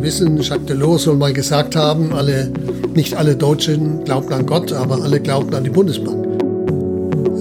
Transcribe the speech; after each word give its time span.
Sie 0.00 0.06
wissen, 0.06 0.40
Jacques 0.40 0.64
Delors 0.64 1.02
soll 1.02 1.16
mal 1.16 1.34
gesagt 1.34 1.76
haben, 1.76 2.14
alle, 2.14 2.50
nicht 2.94 3.18
alle 3.18 3.36
Deutschen 3.36 4.02
glaubten 4.02 4.32
an 4.32 4.46
Gott, 4.46 4.72
aber 4.72 5.02
alle 5.02 5.20
glaubten 5.20 5.54
an 5.54 5.62
die 5.62 5.68
Bundesbank. 5.68 6.26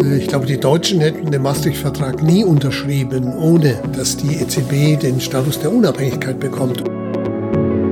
Äh, 0.03 0.17
ich 0.17 0.27
glaube, 0.27 0.45
die 0.45 0.59
Deutschen 0.59 0.99
hätten 0.99 1.31
den 1.31 1.41
Maastricht-Vertrag 1.41 2.21
nie 2.21 2.43
unterschrieben, 2.43 3.33
ohne 3.37 3.81
dass 3.95 4.17
die 4.17 4.35
EZB 4.35 4.99
den 4.99 5.21
Status 5.21 5.61
der 5.61 5.71
Unabhängigkeit 5.71 6.37
bekommt. 6.41 6.83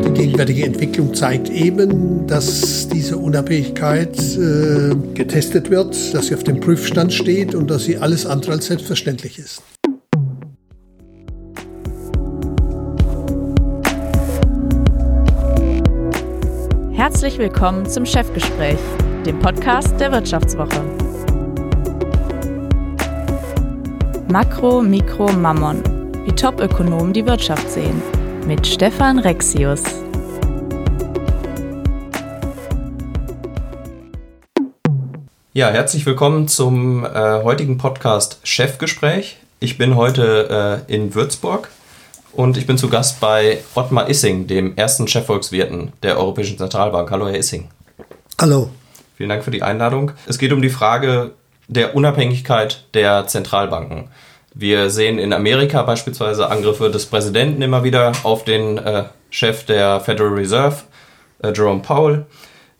Die 0.05 0.13
gegenwärtige 0.13 0.65
Entwicklung 0.65 1.13
zeigt 1.13 1.49
eben, 1.49 2.27
dass 2.27 2.89
diese 2.89 3.17
Unabhängigkeit 3.17 4.19
äh, 4.19 4.95
getestet 5.13 5.69
wird, 5.69 6.13
dass 6.13 6.27
sie 6.27 6.35
auf 6.35 6.43
dem 6.43 6.59
Prüfstand 6.59 7.13
steht 7.13 7.55
und 7.55 7.71
dass 7.71 7.85
sie 7.85 7.99
alles 7.99 8.25
andere 8.25 8.51
als 8.51 8.65
selbstverständlich 8.65 9.39
ist. 9.39 9.61
Herzlich 17.07 17.37
willkommen 17.37 17.89
zum 17.89 18.05
Chefgespräch, 18.05 18.77
dem 19.25 19.39
Podcast 19.39 19.97
der 19.97 20.11
Wirtschaftswoche. 20.11 20.83
Makro, 24.29 24.81
Mikro, 24.81 25.31
Mammon. 25.31 25.81
Wie 26.25 26.33
Top-Ökonomen 26.33 27.13
die 27.13 27.25
Wirtschaft 27.25 27.71
sehen. 27.71 28.01
Mit 28.45 28.67
Stefan 28.67 29.19
Rexius. 29.19 29.83
Ja, 35.53 35.69
herzlich 35.69 36.05
willkommen 36.05 36.49
zum 36.49 37.05
äh, 37.05 37.41
heutigen 37.41 37.77
Podcast 37.77 38.41
Chefgespräch. 38.43 39.37
Ich 39.61 39.77
bin 39.77 39.95
heute 39.95 40.83
äh, 40.89 40.93
in 40.93 41.15
Würzburg 41.15 41.69
und 42.33 42.57
ich 42.57 42.67
bin 42.67 42.77
zu 42.77 42.89
Gast 42.89 43.19
bei 43.19 43.59
Ottmar 43.75 44.09
Issing, 44.09 44.47
dem 44.47 44.75
ersten 44.75 45.07
Chefvolkswirten 45.07 45.93
der 46.03 46.17
Europäischen 46.17 46.57
Zentralbank. 46.57 47.09
Hallo, 47.11 47.27
Herr 47.27 47.37
Issing. 47.37 47.67
Hallo. 48.39 48.69
Vielen 49.15 49.29
Dank 49.29 49.43
für 49.43 49.51
die 49.51 49.63
Einladung. 49.63 50.11
Es 50.27 50.37
geht 50.37 50.53
um 50.53 50.61
die 50.61 50.69
Frage 50.69 51.31
der 51.67 51.95
Unabhängigkeit 51.95 52.85
der 52.93 53.27
Zentralbanken. 53.27 54.09
Wir 54.53 54.89
sehen 54.89 55.19
in 55.19 55.33
Amerika 55.33 55.83
beispielsweise 55.83 56.49
Angriffe 56.49 56.89
des 56.89 57.05
Präsidenten 57.05 57.61
immer 57.61 57.83
wieder 57.83 58.11
auf 58.23 58.43
den 58.43 58.77
äh, 58.77 59.05
Chef 59.29 59.65
der 59.65 59.99
Federal 59.99 60.33
Reserve, 60.33 60.77
äh, 61.43 61.51
Jerome 61.53 61.81
Powell. 61.81 62.25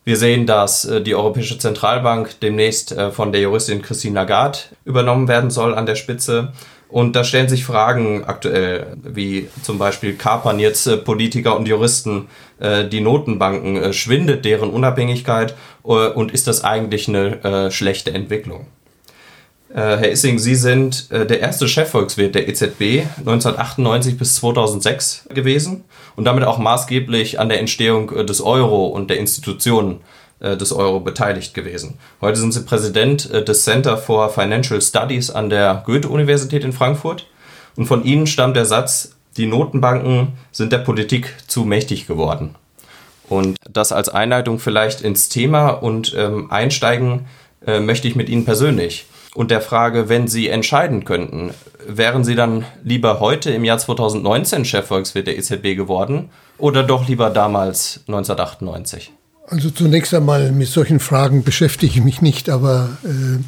Wir 0.04 0.16
sehen, 0.16 0.46
dass 0.46 0.84
äh, 0.86 1.00
die 1.02 1.14
Europäische 1.14 1.58
Zentralbank 1.58 2.40
demnächst 2.40 2.92
äh, 2.92 3.10
von 3.10 3.30
der 3.30 3.42
Juristin 3.42 3.82
Christine 3.82 4.14
Lagarde 4.14 4.58
übernommen 4.84 5.28
werden 5.28 5.50
soll 5.50 5.74
an 5.74 5.86
der 5.86 5.96
Spitze. 5.96 6.52
Und 6.88 7.14
da 7.16 7.22
stellen 7.22 7.48
sich 7.48 7.64
Fragen 7.64 8.24
aktuell, 8.24 8.96
wie 9.02 9.48
zum 9.62 9.78
Beispiel 9.78 10.14
kapern 10.14 10.58
jetzt 10.58 10.86
äh, 10.86 10.96
Politiker 10.96 11.56
und 11.56 11.68
Juristen 11.68 12.28
äh, 12.60 12.88
die 12.88 13.02
Notenbanken, 13.02 13.76
äh, 13.76 13.92
schwindet 13.92 14.44
deren 14.46 14.70
Unabhängigkeit 14.70 15.54
und 15.82 16.32
ist 16.32 16.46
das 16.46 16.64
eigentlich 16.64 17.08
eine 17.08 17.70
schlechte 17.70 18.12
Entwicklung? 18.12 18.66
Herr 19.72 20.10
Issing, 20.10 20.38
Sie 20.38 20.54
sind 20.54 21.10
der 21.10 21.40
erste 21.40 21.66
Chefvolkswirt 21.66 22.34
der 22.34 22.46
EZB 22.46 23.06
1998 23.20 24.18
bis 24.18 24.34
2006 24.34 25.28
gewesen 25.32 25.84
und 26.14 26.26
damit 26.26 26.44
auch 26.44 26.58
maßgeblich 26.58 27.40
an 27.40 27.48
der 27.48 27.60
Entstehung 27.60 28.26
des 28.26 28.42
Euro 28.42 28.88
und 28.88 29.08
der 29.08 29.16
Institutionen 29.18 30.00
äh, 30.00 30.17
des 30.40 30.72
Euro 30.72 31.00
beteiligt 31.00 31.54
gewesen. 31.54 31.98
Heute 32.20 32.38
sind 32.38 32.52
sie 32.52 32.64
Präsident 32.64 33.30
äh, 33.30 33.44
des 33.44 33.64
Center 33.64 33.96
for 33.96 34.30
Financial 34.30 34.80
Studies 34.80 35.30
an 35.30 35.50
der 35.50 35.82
Goethe-Universität 35.84 36.64
in 36.64 36.72
Frankfurt. 36.72 37.26
Und 37.76 37.86
von 37.86 38.04
ihnen 38.04 38.26
stammt 38.26 38.56
der 38.56 38.64
Satz, 38.64 39.16
die 39.36 39.46
Notenbanken 39.46 40.32
sind 40.50 40.72
der 40.72 40.78
Politik 40.78 41.34
zu 41.46 41.64
mächtig 41.64 42.06
geworden. 42.06 42.54
Und 43.28 43.56
das 43.70 43.92
als 43.92 44.08
Einleitung 44.08 44.58
vielleicht 44.58 45.00
ins 45.00 45.28
Thema 45.28 45.68
und 45.68 46.14
ähm, 46.16 46.50
einsteigen 46.50 47.26
äh, 47.66 47.80
möchte 47.80 48.08
ich 48.08 48.16
mit 48.16 48.28
Ihnen 48.28 48.44
persönlich. 48.44 49.06
Und 49.34 49.50
der 49.50 49.60
Frage, 49.60 50.08
wenn 50.08 50.26
Sie 50.26 50.48
entscheiden 50.48 51.04
könnten, 51.04 51.52
wären 51.86 52.24
Sie 52.24 52.34
dann 52.34 52.64
lieber 52.82 53.20
heute 53.20 53.50
im 53.50 53.64
Jahr 53.64 53.78
2019 53.78 54.64
Chefvolkswirt 54.64 55.26
der 55.26 55.38
EZB 55.38 55.76
geworden 55.76 56.30
oder 56.56 56.82
doch 56.82 57.06
lieber 57.06 57.30
damals 57.30 58.00
1998? 58.08 59.12
Also 59.50 59.70
zunächst 59.70 60.12
einmal 60.12 60.52
mit 60.52 60.68
solchen 60.68 61.00
Fragen 61.00 61.42
beschäftige 61.42 61.98
ich 61.98 62.04
mich 62.04 62.20
nicht, 62.20 62.50
aber 62.50 62.98
äh, 63.02 63.38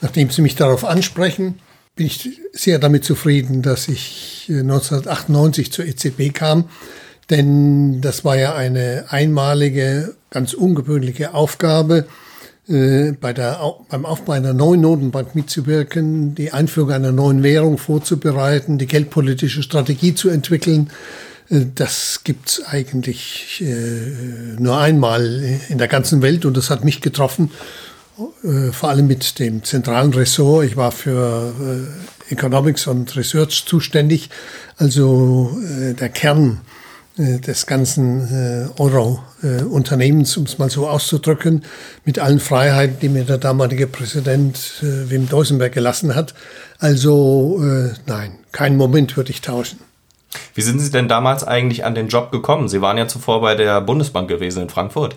nachdem 0.00 0.30
Sie 0.30 0.40
mich 0.40 0.56
darauf 0.56 0.84
ansprechen, 0.84 1.56
bin 1.94 2.06
ich 2.06 2.40
sehr 2.52 2.78
damit 2.78 3.04
zufrieden, 3.04 3.60
dass 3.60 3.88
ich 3.88 4.46
1998 4.48 5.66
äh, 5.66 5.70
zur 5.70 5.84
EZB 5.84 6.32
kam, 6.32 6.70
denn 7.28 8.00
das 8.00 8.24
war 8.24 8.36
ja 8.36 8.54
eine 8.54 9.06
einmalige, 9.10 10.14
ganz 10.30 10.54
ungewöhnliche 10.54 11.34
Aufgabe, 11.34 12.06
äh, 12.66 13.12
bei 13.12 13.34
der, 13.34 13.60
beim 13.90 14.06
Aufbau 14.06 14.32
einer 14.32 14.54
neuen 14.54 14.80
Notenbank 14.80 15.34
mitzuwirken, 15.34 16.34
die 16.34 16.52
Einführung 16.52 16.92
einer 16.92 17.12
neuen 17.12 17.42
Währung 17.42 17.76
vorzubereiten, 17.76 18.78
die 18.78 18.86
geldpolitische 18.86 19.62
Strategie 19.62 20.14
zu 20.14 20.30
entwickeln, 20.30 20.90
das 21.52 22.20
gibt's 22.24 22.62
eigentlich 22.64 23.62
äh, 23.62 24.56
nur 24.58 24.78
einmal 24.78 25.58
in 25.68 25.76
der 25.76 25.88
ganzen 25.88 26.22
Welt 26.22 26.46
und 26.46 26.56
das 26.56 26.70
hat 26.70 26.82
mich 26.82 27.02
getroffen, 27.02 27.50
äh, 28.42 28.72
vor 28.72 28.88
allem 28.88 29.06
mit 29.06 29.38
dem 29.38 29.62
zentralen 29.62 30.14
Ressort. 30.14 30.64
Ich 30.64 30.78
war 30.78 30.92
für 30.92 31.52
Economics 32.30 32.86
und 32.86 33.14
Research 33.16 33.64
zuständig, 33.66 34.30
also 34.78 35.54
der 36.00 36.08
Kern 36.08 36.62
des 37.18 37.66
ganzen 37.66 38.70
Euro-Unternehmens, 38.78 40.34
um 40.38 40.44
es 40.44 40.56
mal 40.56 40.70
so 40.70 40.88
auszudrücken, 40.88 41.62
mit 42.06 42.18
allen 42.18 42.40
Freiheiten, 42.40 42.96
die 43.02 43.10
mir 43.10 43.24
der 43.24 43.36
damalige 43.36 43.86
Präsident 43.86 44.58
Wim 44.80 45.28
Deusenberg 45.28 45.72
gelassen 45.72 46.14
hat. 46.14 46.32
Also 46.78 47.60
nein, 48.06 48.38
keinen 48.50 48.78
Moment 48.78 49.18
würde 49.18 49.30
ich 49.30 49.42
tauschen. 49.42 49.91
Wie 50.54 50.62
sind 50.62 50.80
Sie 50.80 50.90
denn 50.90 51.08
damals 51.08 51.44
eigentlich 51.44 51.84
an 51.84 51.94
den 51.94 52.08
Job 52.08 52.30
gekommen? 52.30 52.68
Sie 52.68 52.80
waren 52.80 52.98
ja 52.98 53.08
zuvor 53.08 53.40
bei 53.40 53.54
der 53.54 53.80
Bundesbank 53.80 54.28
gewesen 54.28 54.62
in 54.62 54.68
Frankfurt. 54.68 55.16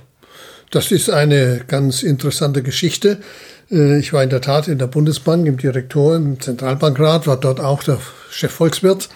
Das 0.72 0.92
ist 0.92 1.10
eine 1.10 1.62
ganz 1.68 2.04
interessante 2.04 2.64
Geschichte. 2.64 3.20
Äh, 3.72 4.00
ich 4.00 4.14
war 4.14 4.24
in 4.24 4.30
der 4.30 4.42
Tat 4.42 4.68
in 4.68 4.78
der 4.78 4.88
Bundesbank 4.88 5.48
im 5.48 5.58
Direktor, 5.58 6.16
im 6.16 6.40
Zentralbankrat, 6.40 7.28
war 7.28 7.38
dort 7.38 7.60
auch 7.60 7.84
der 7.84 8.00
Chefvolkswirt. 8.32 9.10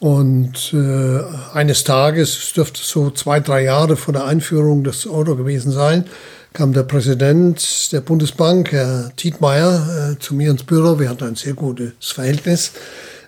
Und 0.00 0.74
äh, 0.74 1.20
eines 1.56 1.84
Tages, 1.84 2.36
es 2.36 2.52
dürfte 2.52 2.80
so 2.82 3.10
zwei, 3.10 3.40
drei 3.40 3.64
Jahre 3.64 3.96
vor 3.96 4.12
der 4.12 4.24
Einführung 4.24 4.84
des 4.84 5.06
Euro 5.06 5.36
gewesen 5.36 5.72
sein, 5.72 6.04
kam 6.52 6.72
der 6.72 6.82
Präsident 6.82 7.90
der 7.92 8.00
Bundesbank, 8.00 8.70
Herr 8.72 9.12
Tietmeier, 9.16 10.12
äh, 10.12 10.18
zu 10.18 10.34
mir 10.34 10.50
ins 10.50 10.64
Büro. 10.64 10.98
Wir 10.98 11.08
hatten 11.08 11.24
ein 11.24 11.36
sehr 11.36 11.54
gutes 11.54 11.92
Verhältnis. 12.00 12.72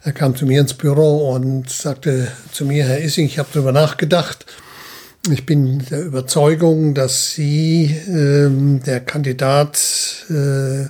Er 0.07 0.13
kam 0.13 0.37
zu 0.37 0.47
mir 0.47 0.61
ins 0.61 0.73
Büro 0.73 1.33
und 1.33 1.69
sagte 1.69 2.29
zu 2.53 2.65
mir, 2.65 2.85
Herr 2.85 3.01
Issing, 3.01 3.27
ich 3.27 3.41
habe 3.41 3.49
darüber 3.53 3.73
nachgedacht. 3.73 4.47
Ich 5.33 5.47
bin 5.47 5.81
der 5.91 6.05
Überzeugung, 6.05 6.95
dass 6.95 7.33
Sie 7.33 7.93
ähm, 8.07 8.81
der 8.87 9.01
Kandidat 9.01 9.77
äh, 10.29 10.87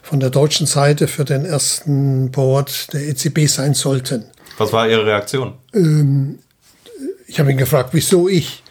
von 0.00 0.20
der 0.20 0.30
deutschen 0.30 0.68
Seite 0.68 1.08
für 1.08 1.24
den 1.24 1.44
ersten 1.44 2.30
Board 2.30 2.92
der 2.92 3.08
EZB 3.08 3.48
sein 3.48 3.74
sollten. 3.74 4.26
Was 4.58 4.72
war 4.72 4.88
Ihre 4.88 5.04
Reaktion? 5.04 5.54
Ähm, 5.74 6.38
ich 7.26 7.40
habe 7.40 7.50
ihn 7.50 7.58
gefragt, 7.58 7.88
wieso 7.94 8.28
ich? 8.28 8.62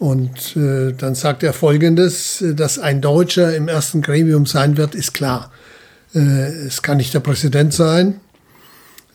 Und 0.00 0.56
äh, 0.56 0.94
dann 0.94 1.14
sagt 1.14 1.44
er 1.44 1.52
Folgendes, 1.52 2.42
dass 2.56 2.80
ein 2.80 3.00
Deutscher 3.00 3.54
im 3.54 3.68
ersten 3.68 4.02
Gremium 4.02 4.46
sein 4.46 4.76
wird, 4.76 4.96
ist 4.96 5.14
klar. 5.14 5.52
Äh, 6.12 6.18
es 6.66 6.82
kann 6.82 6.96
nicht 6.96 7.14
der 7.14 7.20
Präsident 7.20 7.72
sein, 7.72 8.20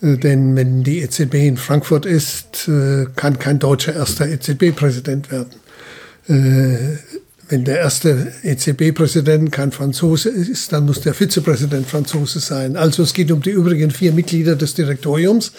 denn 0.01 0.55
wenn 0.55 0.83
die 0.83 0.99
EZB 0.99 1.35
in 1.35 1.57
Frankfurt 1.57 2.05
ist, 2.05 2.67
äh, 2.67 3.05
kann 3.15 3.39
kein 3.39 3.59
Deutscher 3.59 3.95
erster 3.95 4.27
EZB-Präsident 4.27 5.31
werden. 5.31 5.55
Äh, 6.27 6.97
wenn 7.49 7.63
der 7.63 7.79
erste 7.79 8.33
EZB-Präsident 8.43 9.51
kein 9.51 9.71
Franzose 9.71 10.29
ist, 10.29 10.73
dann 10.73 10.85
muss 10.85 11.01
der 11.01 11.13
Vizepräsident 11.13 11.87
Franzose 11.87 12.39
sein. 12.39 12.75
Also 12.75 13.03
es 13.03 13.13
geht 13.13 13.31
um 13.31 13.41
die 13.41 13.51
übrigen 13.51 13.89
vier 13.89 14.11
Mitglieder 14.11 14.55
des 14.55 14.73
Direktoriums. 14.73 15.53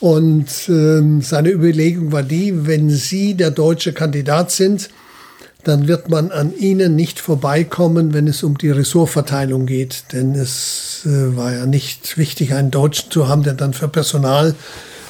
Und 0.00 0.46
ähm, 0.68 1.20
seine 1.22 1.50
Überlegung 1.50 2.12
war 2.12 2.22
die, 2.22 2.66
wenn 2.66 2.88
Sie 2.88 3.34
der 3.34 3.50
deutsche 3.50 3.92
Kandidat 3.92 4.50
sind, 4.50 4.88
dann 5.64 5.88
wird 5.88 6.08
man 6.08 6.30
an 6.30 6.56
ihnen 6.56 6.94
nicht 6.94 7.18
vorbeikommen, 7.20 8.14
wenn 8.14 8.28
es 8.28 8.42
um 8.42 8.56
die 8.56 8.70
Ressortverteilung 8.70 9.66
geht. 9.66 10.04
Denn 10.12 10.34
es 10.34 11.02
äh, 11.04 11.36
war 11.36 11.52
ja 11.52 11.66
nicht 11.66 12.16
wichtig, 12.16 12.54
einen 12.54 12.70
Deutschen 12.70 13.10
zu 13.10 13.28
haben, 13.28 13.42
der 13.42 13.54
dann 13.54 13.74
für 13.74 13.88
Personal 13.88 14.54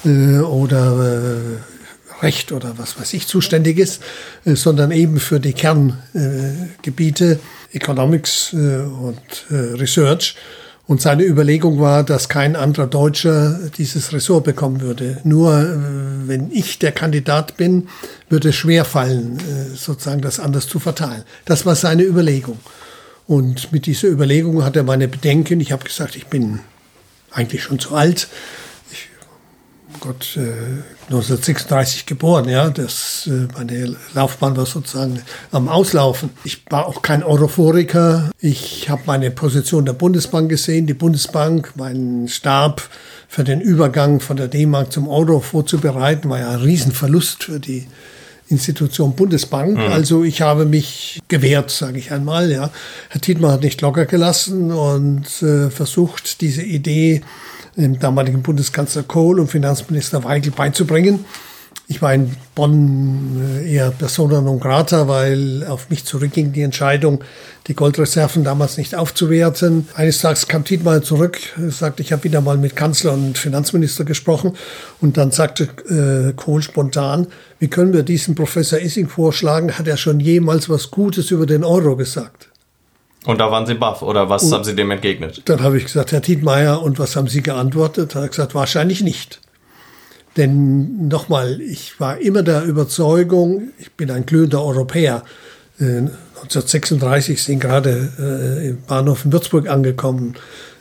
äh, 0.04 0.38
oder 0.38 1.18
äh, 1.20 2.22
Recht 2.22 2.50
oder 2.50 2.78
was 2.78 2.98
weiß 2.98 3.12
ich 3.14 3.26
zuständig 3.26 3.78
ist, 3.78 4.02
äh, 4.44 4.54
sondern 4.54 4.90
eben 4.90 5.20
für 5.20 5.38
die 5.38 5.52
Kerngebiete 5.52 7.38
Economics 7.72 8.52
äh, 8.52 8.56
und 8.56 9.20
äh, 9.50 9.54
Research. 9.54 10.34
Und 10.88 11.02
seine 11.02 11.22
Überlegung 11.24 11.80
war, 11.80 12.02
dass 12.02 12.30
kein 12.30 12.56
anderer 12.56 12.86
Deutscher 12.86 13.60
dieses 13.76 14.14
Ressort 14.14 14.44
bekommen 14.44 14.80
würde. 14.80 15.18
Nur 15.22 15.52
äh, 15.60 16.26
wenn 16.26 16.50
ich 16.50 16.78
der 16.78 16.92
Kandidat 16.92 17.58
bin, 17.58 17.88
würde 18.30 18.48
es 18.48 18.54
schwer 18.54 18.86
fallen, 18.86 19.38
äh, 19.38 19.76
sozusagen 19.76 20.22
das 20.22 20.40
anders 20.40 20.66
zu 20.66 20.78
verteilen. 20.78 21.24
Das 21.44 21.66
war 21.66 21.76
seine 21.76 22.04
Überlegung. 22.04 22.58
Und 23.26 23.70
mit 23.70 23.84
dieser 23.84 24.08
Überlegung 24.08 24.64
hat 24.64 24.76
er 24.76 24.82
meine 24.82 25.08
Bedenken. 25.08 25.60
Ich 25.60 25.72
habe 25.72 25.84
gesagt, 25.84 26.16
ich 26.16 26.28
bin 26.28 26.60
eigentlich 27.32 27.62
schon 27.62 27.78
zu 27.78 27.94
alt. 27.94 28.26
Gott, 30.00 30.36
äh, 30.36 30.82
1936 31.08 32.06
geboren, 32.06 32.48
ja, 32.48 32.70
das, 32.70 33.28
äh, 33.30 33.48
meine 33.56 33.96
Laufbahn 34.14 34.56
war 34.56 34.66
sozusagen 34.66 35.20
am 35.52 35.68
Auslaufen. 35.68 36.30
Ich 36.44 36.62
war 36.70 36.86
auch 36.86 37.02
kein 37.02 37.22
Europhoriker. 37.22 38.30
Ich 38.40 38.88
habe 38.88 39.02
meine 39.06 39.30
Position 39.30 39.84
der 39.84 39.92
Bundesbank 39.92 40.48
gesehen, 40.48 40.86
die 40.86 40.94
Bundesbank, 40.94 41.72
meinen 41.76 42.28
Stab 42.28 42.82
für 43.28 43.44
den 43.44 43.60
Übergang 43.60 44.20
von 44.20 44.36
der 44.36 44.48
D-Mark 44.48 44.92
zum 44.92 45.08
Euro 45.08 45.40
vorzubereiten, 45.40 46.28
war 46.30 46.38
ja 46.38 46.50
ein 46.50 46.60
Riesenverlust 46.60 47.44
für 47.44 47.60
die 47.60 47.86
Institution 48.48 49.14
Bundesbank. 49.14 49.76
Mhm. 49.76 49.92
Also 49.92 50.24
ich 50.24 50.40
habe 50.40 50.64
mich 50.64 51.20
gewehrt, 51.28 51.70
sage 51.70 51.98
ich 51.98 52.12
einmal. 52.12 52.50
Ja. 52.50 52.70
Herr 53.10 53.20
Tietmann 53.20 53.52
hat 53.52 53.62
nicht 53.62 53.80
locker 53.80 54.06
gelassen 54.06 54.72
und 54.72 55.42
äh, 55.42 55.70
versucht, 55.70 56.40
diese 56.40 56.62
Idee 56.62 57.22
dem 57.82 57.98
damaligen 57.98 58.42
Bundeskanzler 58.42 59.04
Kohl 59.04 59.40
und 59.40 59.48
Finanzminister 59.48 60.24
Weigel 60.24 60.52
beizubringen. 60.52 61.24
Ich 61.90 62.02
war 62.02 62.12
in 62.12 62.30
Bonn 62.54 63.62
äh, 63.64 63.72
eher 63.72 63.90
persona 63.90 64.42
non 64.42 64.60
grata, 64.60 65.08
weil 65.08 65.64
auf 65.66 65.88
mich 65.88 66.04
zurückging 66.04 66.52
die 66.52 66.60
Entscheidung, 66.60 67.24
die 67.66 67.74
Goldreserven 67.74 68.44
damals 68.44 68.76
nicht 68.76 68.94
aufzuwerten. 68.94 69.88
Eines 69.94 70.20
Tages 70.20 70.48
kam 70.48 70.64
Tietmal 70.64 71.02
zurück, 71.02 71.38
sagte, 71.56 72.02
ich 72.02 72.12
habe 72.12 72.24
wieder 72.24 72.42
mal 72.42 72.58
mit 72.58 72.76
Kanzler 72.76 73.14
und 73.14 73.38
Finanzminister 73.38 74.04
gesprochen. 74.04 74.52
Und 75.00 75.16
dann 75.16 75.30
sagte 75.30 75.68
äh, 75.88 76.34
Kohl 76.34 76.60
spontan, 76.60 77.26
wie 77.58 77.68
können 77.68 77.94
wir 77.94 78.02
diesen 78.02 78.34
Professor 78.34 78.78
Issing 78.78 79.08
vorschlagen? 79.08 79.78
Hat 79.78 79.88
er 79.88 79.96
schon 79.96 80.20
jemals 80.20 80.68
was 80.68 80.90
Gutes 80.90 81.30
über 81.30 81.46
den 81.46 81.64
Euro 81.64 81.96
gesagt? 81.96 82.47
Und 83.26 83.40
da 83.40 83.50
waren 83.50 83.66
Sie 83.66 83.74
baff, 83.74 84.02
oder 84.02 84.30
was 84.30 84.44
und 84.44 84.52
haben 84.52 84.64
Sie 84.64 84.74
dem 84.74 84.90
entgegnet? 84.90 85.42
Dann 85.46 85.60
habe 85.60 85.76
ich 85.76 85.84
gesagt, 85.84 86.12
Herr 86.12 86.22
Tietmeier, 86.22 86.82
und 86.82 86.98
was 86.98 87.16
haben 87.16 87.28
Sie 87.28 87.42
geantwortet? 87.42 88.14
Er 88.14 88.22
hat 88.22 88.30
gesagt, 88.30 88.54
wahrscheinlich 88.54 89.02
nicht. 89.02 89.40
Denn 90.36 91.08
nochmal, 91.08 91.60
ich 91.60 91.98
war 91.98 92.18
immer 92.20 92.44
der 92.44 92.64
Überzeugung, 92.64 93.70
ich 93.78 93.92
bin 93.92 94.10
ein 94.10 94.24
glühender 94.24 94.64
Europäer. 94.64 95.24
1936 95.80 97.38
äh, 97.38 97.40
sind 97.40 97.60
gerade 97.60 98.12
äh, 98.18 98.68
im 98.68 98.82
Bahnhof 98.82 99.24
in 99.24 99.32
Würzburg 99.32 99.68
angekommen. 99.68 100.34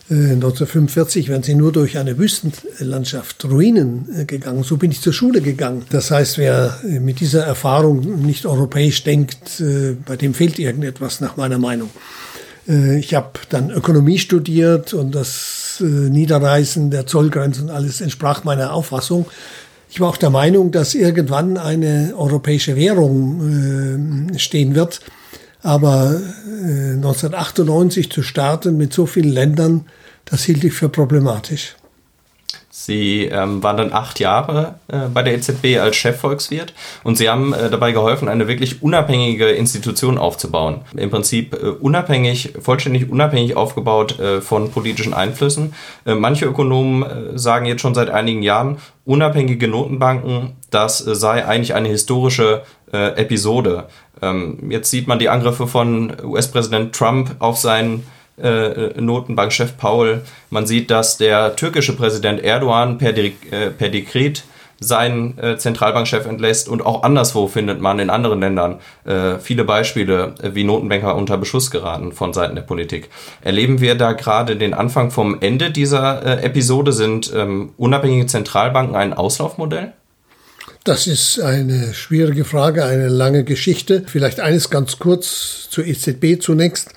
1945 0.09 1.25
äh, 1.25 1.29
wären 1.31 1.43
sie 1.43 1.55
nur 1.55 1.71
durch 1.71 1.97
eine 1.97 2.17
Wüstenlandschaft, 2.17 3.43
Ruinen 3.45 4.25
gegangen. 4.27 4.63
So 4.63 4.77
bin 4.77 4.91
ich 4.91 5.01
zur 5.01 5.11
Schule 5.11 5.41
gegangen. 5.41 5.85
Das 5.89 6.11
heißt, 6.11 6.37
wer 6.37 6.79
mit 6.83 7.19
dieser 7.19 7.43
Erfahrung 7.43 8.21
nicht 8.21 8.45
europäisch 8.45 9.03
denkt, 9.03 9.61
bei 10.05 10.15
dem 10.15 10.33
fehlt 10.33 10.59
irgendetwas 10.59 11.19
nach 11.19 11.35
meiner 11.35 11.57
Meinung. 11.57 11.89
Ich 12.67 13.13
habe 13.13 13.31
dann 13.47 13.71
Ökonomie 13.71 14.17
studiert 14.17 14.93
und 14.93 15.15
das 15.15 15.77
äh, 15.79 15.85
Niederreißen 15.85 16.91
der 16.91 17.05
Zollgrenzen, 17.05 17.69
alles 17.69 18.01
entsprach 18.01 18.43
meiner 18.43 18.73
Auffassung. 18.73 19.25
Ich 19.89 20.01
war 20.01 20.09
auch 20.09 20.17
der 20.17 20.31
Meinung, 20.31 20.71
dass 20.71 20.93
irgendwann 20.93 21.57
eine 21.57 22.13
europäische 22.17 22.75
Währung 22.75 24.33
äh, 24.33 24.37
stehen 24.37 24.75
wird. 24.75 24.99
Aber 25.63 26.19
äh, 26.45 26.95
1998 26.95 28.11
zu 28.11 28.21
starten 28.21 28.75
mit 28.75 28.91
so 28.91 29.05
vielen 29.05 29.31
Ländern, 29.31 29.85
das 30.25 30.43
hielt 30.43 30.63
ich 30.65 30.73
für 30.73 30.89
problematisch. 30.89 31.76
Sie 32.79 33.23
ähm, 33.25 33.63
waren 33.63 33.77
dann 33.77 33.91
acht 33.91 34.19
Jahre 34.19 34.75
äh, 34.87 35.07
bei 35.11 35.23
der 35.23 35.33
EZB 35.33 35.79
als 35.79 35.95
Chefvolkswirt 35.95 36.75
und 37.03 37.17
Sie 37.17 37.27
haben 37.27 37.51
äh, 37.51 37.71
dabei 37.71 37.91
geholfen, 37.91 38.29
eine 38.29 38.47
wirklich 38.47 38.83
unabhängige 38.83 39.49
Institution 39.49 40.19
aufzubauen. 40.19 40.81
Im 40.95 41.09
Prinzip 41.09 41.55
äh, 41.55 41.69
unabhängig, 41.69 42.53
vollständig 42.61 43.09
unabhängig 43.09 43.57
aufgebaut 43.57 44.19
äh, 44.19 44.41
von 44.41 44.69
politischen 44.69 45.15
Einflüssen. 45.15 45.73
Äh, 46.05 46.13
manche 46.13 46.45
Ökonomen 46.45 47.01
äh, 47.01 47.39
sagen 47.39 47.65
jetzt 47.65 47.81
schon 47.81 47.95
seit 47.95 48.11
einigen 48.11 48.43
Jahren, 48.43 48.77
unabhängige 49.05 49.67
Notenbanken, 49.67 50.55
das 50.69 50.99
sei 50.99 51.45
eigentlich 51.45 51.73
eine 51.73 51.87
historische 51.87 52.63
Episode. 52.91 53.87
Ähm, 54.21 54.69
jetzt 54.69 54.91
sieht 54.91 55.07
man 55.07 55.19
die 55.19 55.29
Angriffe 55.29 55.67
von 55.67 56.13
US-Präsident 56.23 56.95
Trump 56.95 57.35
auf 57.39 57.57
seinen 57.57 58.05
äh, 58.41 58.99
Notenbankchef 58.99 59.77
Paul. 59.77 60.21
Man 60.49 60.67
sieht, 60.67 60.91
dass 60.91 61.17
der 61.17 61.55
türkische 61.55 61.95
Präsident 61.95 62.43
Erdogan 62.43 62.97
per, 62.97 63.13
De 63.13 63.33
äh, 63.51 63.69
per 63.71 63.89
Dekret 63.89 64.43
seinen 64.79 65.37
äh, 65.39 65.57
Zentralbankchef 65.57 66.25
entlässt 66.25 66.69
und 66.69 66.85
auch 66.85 67.03
anderswo 67.03 67.47
findet 67.47 67.81
man 67.81 67.99
in 67.99 68.09
anderen 68.09 68.39
Ländern 68.39 68.79
äh, 69.05 69.39
viele 69.39 69.63
Beispiele, 69.63 70.35
äh, 70.41 70.53
wie 70.53 70.63
Notenbanker 70.63 71.15
unter 71.15 71.37
Beschuss 71.37 71.71
geraten 71.71 72.11
von 72.11 72.33
Seiten 72.33 72.55
der 72.55 72.61
Politik. 72.61 73.09
Erleben 73.41 73.81
wir 73.81 73.95
da 73.95 74.13
gerade 74.13 74.55
den 74.55 74.73
Anfang 74.73 75.11
vom 75.11 75.37
Ende 75.41 75.71
dieser 75.71 76.23
äh, 76.23 76.45
Episode? 76.45 76.91
Sind 76.93 77.31
ähm, 77.35 77.71
unabhängige 77.77 78.27
Zentralbanken 78.27 78.95
ein 78.95 79.13
Auslaufmodell? 79.13 79.93
Das 80.83 81.07
ist 81.07 81.41
eine 81.41 81.93
schwierige 81.93 82.45
Frage, 82.45 82.85
eine 82.85 83.09
lange 83.09 83.43
Geschichte. 83.43 84.03
Vielleicht 84.05 84.39
eines 84.39 84.69
ganz 84.69 84.99
kurz 84.99 85.67
zur 85.69 85.85
EZB 85.85 86.39
zunächst. 86.39 86.93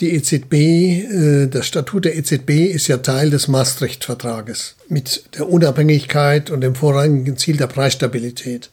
Die 0.00 0.14
EZB, 0.14 0.54
äh, 0.54 1.46
das 1.48 1.66
Statut 1.66 2.04
der 2.04 2.16
EZB 2.16 2.66
ist 2.66 2.86
ja 2.86 2.98
Teil 2.98 3.30
des 3.30 3.48
Maastricht-Vertrages 3.48 4.76
mit 4.88 5.24
der 5.36 5.48
Unabhängigkeit 5.48 6.50
und 6.50 6.60
dem 6.60 6.76
vorrangigen 6.76 7.36
Ziel 7.36 7.56
der 7.56 7.66
Preisstabilität. 7.66 8.70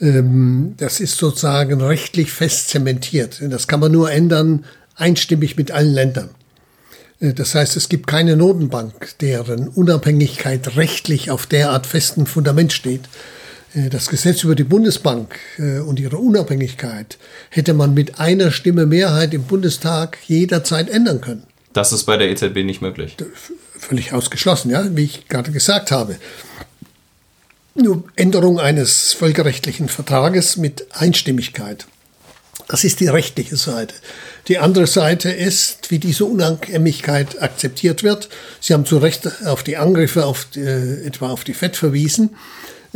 Ähm, 0.00 0.74
das 0.76 0.98
ist 0.98 1.18
sozusagen 1.18 1.80
rechtlich 1.80 2.32
fest 2.32 2.70
zementiert. 2.70 3.40
Das 3.48 3.68
kann 3.68 3.78
man 3.78 3.92
nur 3.92 4.10
ändern, 4.10 4.64
einstimmig 4.96 5.56
mit 5.56 5.70
allen 5.70 5.94
Ländern. 5.94 6.30
Äh, 7.20 7.32
das 7.32 7.54
heißt, 7.54 7.76
es 7.76 7.88
gibt 7.88 8.08
keine 8.08 8.36
Notenbank, 8.36 9.18
deren 9.20 9.68
Unabhängigkeit 9.68 10.76
rechtlich 10.76 11.30
auf 11.30 11.46
derart 11.46 11.86
festen 11.86 12.26
Fundament 12.26 12.72
steht. 12.72 13.02
Äh, 13.74 13.88
das 13.90 14.08
Gesetz 14.08 14.44
über 14.44 14.54
die 14.54 14.64
Bundesbank 14.64 15.38
äh, 15.58 15.78
und 15.78 16.00
ihre 16.00 16.18
Unabhängigkeit 16.18 17.18
hätte 17.50 17.74
man 17.74 17.94
mit 17.94 18.18
einer 18.20 18.50
Stimme 18.50 18.86
Mehrheit 18.86 19.34
im 19.34 19.44
Bundestag 19.44 20.18
jederzeit 20.26 20.88
ändern 20.88 21.20
können. 21.20 21.44
Das 21.72 21.92
ist 21.92 22.04
bei 22.04 22.16
der 22.16 22.30
EZB 22.30 22.64
nicht 22.64 22.80
möglich. 22.80 23.16
Völlig 23.78 24.12
ausgeschlossen, 24.12 24.70
ja, 24.70 24.96
wie 24.96 25.04
ich 25.04 25.28
gerade 25.28 25.52
gesagt 25.52 25.90
habe. 25.90 26.16
Nur 27.74 28.04
Änderung 28.16 28.58
eines 28.58 29.12
völkerrechtlichen 29.12 29.88
Vertrages 29.88 30.56
mit 30.56 30.86
Einstimmigkeit. 30.92 31.86
Das 32.68 32.82
ist 32.82 33.00
die 33.00 33.06
rechtliche 33.06 33.56
Seite. 33.56 33.94
Die 34.48 34.58
andere 34.58 34.86
Seite 34.86 35.30
ist, 35.30 35.90
wie 35.90 35.98
diese 35.98 36.24
Unabhängigkeit 36.24 37.40
akzeptiert 37.42 38.02
wird. 38.02 38.28
Sie 38.60 38.72
haben 38.72 38.86
zu 38.86 38.98
Recht 38.98 39.28
auf 39.44 39.62
die 39.62 39.76
Angriffe 39.76 40.24
auf 40.24 40.46
die, 40.46 40.60
äh, 40.60 41.06
etwa 41.06 41.30
auf 41.30 41.44
die 41.44 41.54
FED 41.54 41.76
verwiesen. 41.76 42.36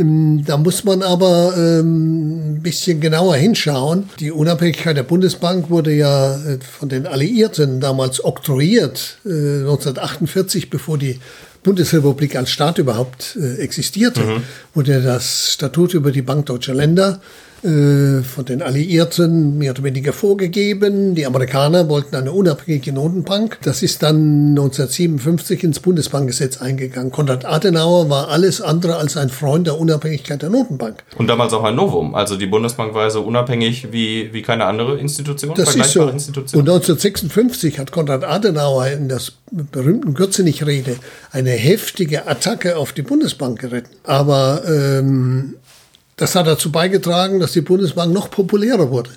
Ähm, 0.01 0.43
da 0.45 0.57
muss 0.57 0.85
man 0.85 1.03
aber 1.03 1.55
ähm, 1.57 2.55
ein 2.55 2.63
bisschen 2.63 3.01
genauer 3.01 3.37
hinschauen. 3.37 4.09
Die 4.19 4.33
Unabhängigkeit 4.33 4.97
der 4.97 5.03
Bundesbank 5.03 5.71
wurde 5.71 5.93
ja 5.93 6.35
äh, 6.35 6.59
von 6.61 6.89
den 6.89 7.07
Alliierten 7.07 7.81
damals 7.81 8.25
oktroyiert, 8.25 9.19
1948, 9.25 10.65
äh, 10.65 10.67
bevor 10.71 10.99
die 10.99 11.21
Bundesrepublik 11.63 12.37
als 12.37 12.51
Staat 12.51 12.79
überhaupt 12.79 13.37
äh, 13.41 13.57
existierte, 13.57 14.21
mhm. 14.21 14.43
wurde 14.75 15.03
das 15.03 15.53
Statut 15.53 15.95
über 15.95 16.11
die 16.11 16.23
Bank 16.23 16.47
deutscher 16.47 16.75
Länder 16.75 17.21
von 17.63 18.45
den 18.47 18.63
Alliierten 18.63 19.59
mehr 19.59 19.73
oder 19.73 19.83
weniger 19.83 20.13
vorgegeben. 20.13 21.15
Die 21.15 21.27
Amerikaner 21.27 21.89
wollten 21.91 22.17
eine 22.17 22.33
unabhängige 22.33 22.93
Notenbank. 22.93 23.59
Das 23.63 23.83
ist 23.83 24.03
dann 24.03 24.51
1957 24.51 25.65
ins 25.65 25.81
Bundesbankgesetz 25.81 26.63
eingegangen. 26.63 27.11
Konrad 27.11 27.45
Adenauer 27.45 28.09
war 28.09 28.29
alles 28.29 28.63
andere 28.63 28.97
als 28.97 29.17
ein 29.19 29.29
Freund 29.29 29.67
der 29.67 29.79
Unabhängigkeit 29.79 30.41
der 30.41 30.49
Notenbank. 30.49 31.05
Und 31.19 31.27
damals 31.27 31.53
auch 31.53 31.65
ein 31.65 31.75
Novum. 31.75 32.15
Also 32.15 32.37
die 32.37 32.47
Bundesbank 32.47 32.95
war 32.95 33.11
so 33.11 33.23
unabhängig 33.23 33.93
wie, 33.93 34.33
wie 34.33 34.41
keine 34.41 34.65
andere 34.65 34.99
Institution. 34.99 35.55
Das 35.55 35.77
ist 35.77 35.93
so. 35.93 36.09
Institution. 36.09 36.61
Und 36.61 36.69
1956 36.69 37.79
hat 37.79 37.93
Konrad 37.93 38.25
Adenauer 38.25 38.87
in 38.87 39.09
der 39.09 39.21
berühmten 39.51 40.15
Gürzenich-Rede 40.15 40.97
eine 41.31 41.51
heftige 41.51 42.27
Attacke 42.27 42.77
auf 42.77 42.93
die 42.93 43.03
Bundesbank 43.03 43.59
geritten. 43.59 43.91
Aber 44.05 44.63
ähm, 44.67 45.57
das 46.21 46.35
hat 46.35 46.47
dazu 46.47 46.71
beigetragen, 46.71 47.41
dass 47.41 47.53
die 47.53 47.63
Bundesbank 47.63 48.13
noch 48.13 48.31
populärer 48.31 48.91
wurde. 48.91 49.09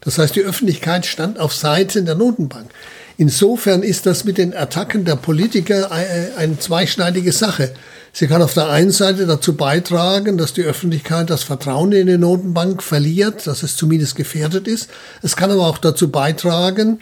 Das 0.00 0.18
heißt, 0.18 0.34
die 0.34 0.42
Öffentlichkeit 0.42 1.06
stand 1.06 1.38
auf 1.38 1.54
Seiten 1.54 2.06
der 2.06 2.16
Notenbank. 2.16 2.70
Insofern 3.16 3.84
ist 3.84 4.04
das 4.04 4.24
mit 4.24 4.36
den 4.36 4.56
Attacken 4.56 5.04
der 5.04 5.14
Politiker 5.14 5.92
eine 5.92 6.58
zweischneidige 6.58 7.30
Sache. 7.30 7.72
Sie 8.12 8.26
kann 8.26 8.42
auf 8.42 8.54
der 8.54 8.68
einen 8.68 8.90
Seite 8.90 9.26
dazu 9.26 9.54
beitragen, 9.54 10.38
dass 10.38 10.52
die 10.52 10.64
Öffentlichkeit 10.64 11.30
das 11.30 11.44
Vertrauen 11.44 11.92
in 11.92 12.08
die 12.08 12.18
Notenbank 12.18 12.82
verliert, 12.82 13.46
dass 13.46 13.62
es 13.62 13.76
zumindest 13.76 14.16
gefährdet 14.16 14.66
ist. 14.66 14.90
Es 15.22 15.36
kann 15.36 15.52
aber 15.52 15.68
auch 15.68 15.78
dazu 15.78 16.10
beitragen, 16.10 16.98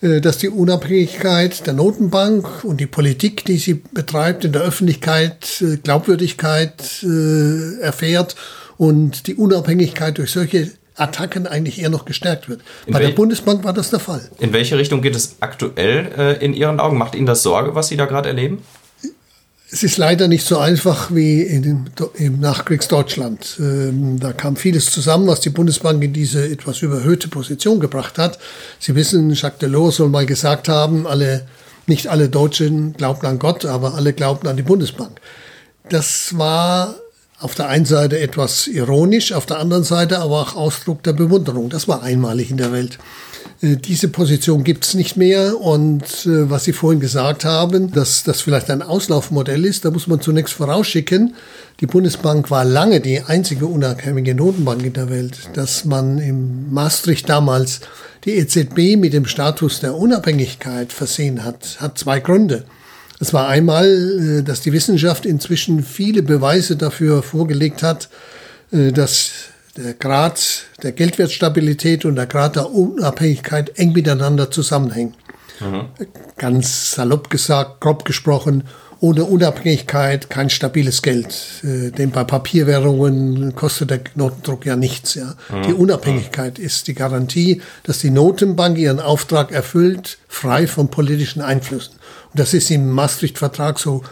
äh, 0.00 0.20
dass 0.20 0.38
die 0.38 0.48
Unabhängigkeit 0.48 1.64
der 1.64 1.74
Notenbank 1.74 2.64
und 2.64 2.80
die 2.80 2.88
Politik, 2.88 3.44
die 3.44 3.58
sie 3.58 3.74
betreibt, 3.74 4.44
in 4.44 4.52
der 4.52 4.62
Öffentlichkeit 4.62 5.62
äh, 5.62 5.76
Glaubwürdigkeit 5.76 7.04
äh, 7.04 7.80
erfährt 7.82 8.34
und 8.80 9.26
die 9.26 9.34
Unabhängigkeit 9.34 10.16
durch 10.16 10.30
solche 10.30 10.70
Attacken 10.96 11.46
eigentlich 11.46 11.82
eher 11.82 11.90
noch 11.90 12.06
gestärkt 12.06 12.48
wird. 12.48 12.62
In 12.86 12.94
Bei 12.94 13.00
der 13.00 13.10
Bundesbank 13.10 13.62
war 13.62 13.74
das 13.74 13.90
der 13.90 13.98
Fall. 14.00 14.22
In 14.38 14.54
welche 14.54 14.78
Richtung 14.78 15.02
geht 15.02 15.14
es 15.14 15.36
aktuell 15.40 16.10
äh, 16.16 16.42
in 16.42 16.54
Ihren 16.54 16.80
Augen? 16.80 16.96
Macht 16.96 17.14
Ihnen 17.14 17.26
das 17.26 17.42
Sorge, 17.42 17.74
was 17.74 17.88
Sie 17.88 17.98
da 17.98 18.06
gerade 18.06 18.30
erleben? 18.30 18.62
Es 19.70 19.82
ist 19.82 19.98
leider 19.98 20.28
nicht 20.28 20.46
so 20.46 20.56
einfach 20.56 21.14
wie 21.14 21.42
in 21.42 21.90
im 22.14 22.40
Nachkriegsdeutschland. 22.40 23.58
Ähm, 23.60 24.18
da 24.18 24.32
kam 24.32 24.56
vieles 24.56 24.86
zusammen, 24.86 25.26
was 25.26 25.40
die 25.40 25.50
Bundesbank 25.50 26.02
in 26.02 26.14
diese 26.14 26.48
etwas 26.48 26.80
überhöhte 26.80 27.28
Position 27.28 27.80
gebracht 27.80 28.16
hat. 28.16 28.38
Sie 28.78 28.94
wissen, 28.94 29.30
Jacques 29.34 29.58
Delors 29.58 29.96
soll 29.96 30.08
mal 30.08 30.24
gesagt 30.24 30.70
haben, 30.70 31.06
alle, 31.06 31.46
nicht 31.86 32.06
alle 32.06 32.30
Deutschen 32.30 32.94
glaubten 32.94 33.26
an 33.26 33.38
Gott, 33.38 33.66
aber 33.66 33.92
alle 33.94 34.14
glaubten 34.14 34.48
an 34.48 34.56
die 34.56 34.62
Bundesbank. 34.62 35.20
Das 35.90 36.38
war 36.38 36.94
auf 37.40 37.54
der 37.54 37.68
einen 37.68 37.86
Seite 37.86 38.20
etwas 38.20 38.66
ironisch, 38.66 39.32
auf 39.32 39.46
der 39.46 39.58
anderen 39.58 39.84
Seite 39.84 40.18
aber 40.18 40.40
auch 40.40 40.56
Ausdruck 40.56 41.02
der 41.02 41.14
Bewunderung. 41.14 41.70
Das 41.70 41.88
war 41.88 42.02
einmalig 42.02 42.50
in 42.50 42.58
der 42.58 42.70
Welt. 42.70 42.98
Äh, 43.62 43.76
diese 43.76 44.08
Position 44.08 44.62
gibt's 44.62 44.94
nicht 44.94 45.16
mehr. 45.16 45.58
Und 45.58 46.26
äh, 46.26 46.50
was 46.50 46.64
Sie 46.64 46.72
vorhin 46.72 47.00
gesagt 47.00 47.44
haben, 47.44 47.92
dass 47.92 48.24
das 48.24 48.42
vielleicht 48.42 48.70
ein 48.70 48.82
Auslaufmodell 48.82 49.64
ist, 49.64 49.84
da 49.84 49.90
muss 49.90 50.06
man 50.06 50.20
zunächst 50.20 50.54
vorausschicken, 50.54 51.34
die 51.80 51.86
Bundesbank 51.86 52.50
war 52.50 52.66
lange 52.66 53.00
die 53.00 53.22
einzige 53.22 53.66
unabhängige 53.66 54.34
Notenbank 54.34 54.84
in 54.84 54.92
der 54.92 55.08
Welt. 55.08 55.38
Dass 55.54 55.86
man 55.86 56.18
im 56.18 56.70
Maastricht 56.72 57.28
damals 57.28 57.80
die 58.24 58.32
EZB 58.32 58.96
mit 58.98 59.14
dem 59.14 59.24
Status 59.24 59.80
der 59.80 59.94
Unabhängigkeit 59.94 60.92
versehen 60.92 61.42
hat, 61.42 61.78
hat 61.80 61.96
zwei 61.96 62.20
Gründe. 62.20 62.64
Es 63.20 63.32
war 63.32 63.48
einmal, 63.48 63.86
äh, 63.86 64.42
dass 64.42 64.62
die 64.62 64.72
Wissenschaft 64.72 65.26
inzwischen 65.26 65.84
viele 65.84 66.22
Beweise 66.22 66.76
dafür 66.76 67.22
vorgelegt 67.22 67.82
hat, 67.82 68.08
dass 68.72 69.32
der 69.76 69.94
Grad 69.94 70.64
der 70.82 70.92
Geldwertstabilität 70.92 72.04
und 72.04 72.14
der 72.16 72.26
Grad 72.26 72.56
der 72.56 72.70
Unabhängigkeit 72.70 73.76
eng 73.78 73.92
miteinander 73.92 74.50
zusammenhängen. 74.50 75.14
Mhm. 75.60 75.86
Ganz 76.36 76.92
salopp 76.92 77.30
gesagt, 77.30 77.80
grob 77.80 78.04
gesprochen, 78.04 78.64
ohne 79.00 79.24
Unabhängigkeit 79.24 80.28
kein 80.28 80.50
stabiles 80.50 81.02
Geld. 81.02 81.34
Äh, 81.64 81.90
denn 81.90 82.10
bei 82.10 82.22
Papierwährungen 82.22 83.54
kostet 83.54 83.90
der 83.90 84.00
Notendruck 84.14 84.66
ja 84.66 84.76
nichts. 84.76 85.14
Ja. 85.14 85.34
Mhm. 85.50 85.62
Die 85.62 85.72
Unabhängigkeit 85.72 86.58
ist 86.58 86.86
die 86.86 86.94
Garantie, 86.94 87.62
dass 87.84 87.98
die 87.98 88.10
Notenbank 88.10 88.78
ihren 88.78 89.00
Auftrag 89.00 89.52
erfüllt, 89.52 90.18
frei 90.28 90.66
von 90.66 90.88
politischen 90.88 91.40
Einflüssen. 91.40 91.94
Und 92.30 92.38
das 92.38 92.52
ist 92.52 92.70
im 92.70 92.90
Maastricht-Vertrag 92.90 93.78
so 93.78 94.02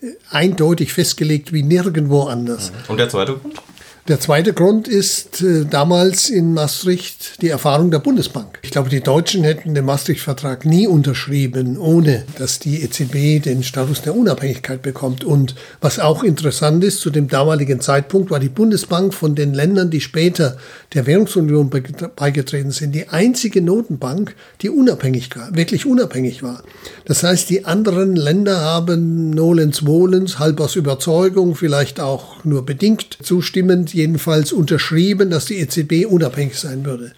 äh, 0.00 0.06
eindeutig 0.30 0.92
festgelegt 0.92 1.52
wie 1.52 1.64
nirgendwo 1.64 2.22
anders. 2.22 2.70
Mhm. 2.70 2.92
Und 2.92 2.96
der 2.98 3.08
zweite 3.08 3.32
Punkt? 3.32 3.60
Der 4.08 4.18
zweite 4.18 4.54
Grund 4.54 4.88
ist 4.88 5.42
äh, 5.42 5.66
damals 5.66 6.30
in 6.30 6.54
Maastricht 6.54 7.42
die 7.42 7.50
Erfahrung 7.50 7.90
der 7.90 7.98
Bundesbank. 7.98 8.58
Ich 8.62 8.70
glaube, 8.70 8.88
die 8.88 9.02
Deutschen 9.02 9.44
hätten 9.44 9.74
den 9.74 9.84
Maastricht-Vertrag 9.84 10.64
nie 10.64 10.86
unterschrieben, 10.86 11.76
ohne 11.76 12.24
dass 12.38 12.58
die 12.58 12.82
EZB 12.82 13.44
den 13.44 13.62
Status 13.62 14.00
der 14.00 14.16
Unabhängigkeit 14.16 14.80
bekommt. 14.80 15.24
Und 15.24 15.54
was 15.82 15.98
auch 15.98 16.24
interessant 16.24 16.84
ist, 16.84 17.02
zu 17.02 17.10
dem 17.10 17.28
damaligen 17.28 17.82
Zeitpunkt 17.82 18.30
war 18.30 18.40
die 18.40 18.48
Bundesbank 18.48 19.12
von 19.12 19.34
den 19.34 19.52
Ländern, 19.52 19.90
die 19.90 20.00
später 20.00 20.56
der 20.94 21.04
Währungsunion 21.04 21.68
beigetreten 22.16 22.70
sind, 22.70 22.94
die 22.94 23.10
einzige 23.10 23.60
Notenbank, 23.60 24.34
die 24.62 24.70
unabhängig 24.70 25.36
war, 25.36 25.54
wirklich 25.54 25.84
unabhängig 25.84 26.42
war. 26.42 26.62
Das 27.04 27.22
heißt, 27.24 27.50
die 27.50 27.66
anderen 27.66 28.16
Länder 28.16 28.62
haben 28.62 29.28
nolens 29.28 29.84
wohlens, 29.84 30.38
halb 30.38 30.60
aus 30.60 30.76
Überzeugung, 30.76 31.54
vielleicht 31.54 32.00
auch 32.00 32.42
nur 32.42 32.64
bedingt 32.64 33.18
zustimmend 33.22 33.97
jedenfalls 33.98 34.52
unterschrieben, 34.52 35.28
dass 35.28 35.44
die 35.44 35.58
EZB 35.58 36.06
unabhängig 36.06 36.58
sein 36.58 36.86
würde. 36.86 37.12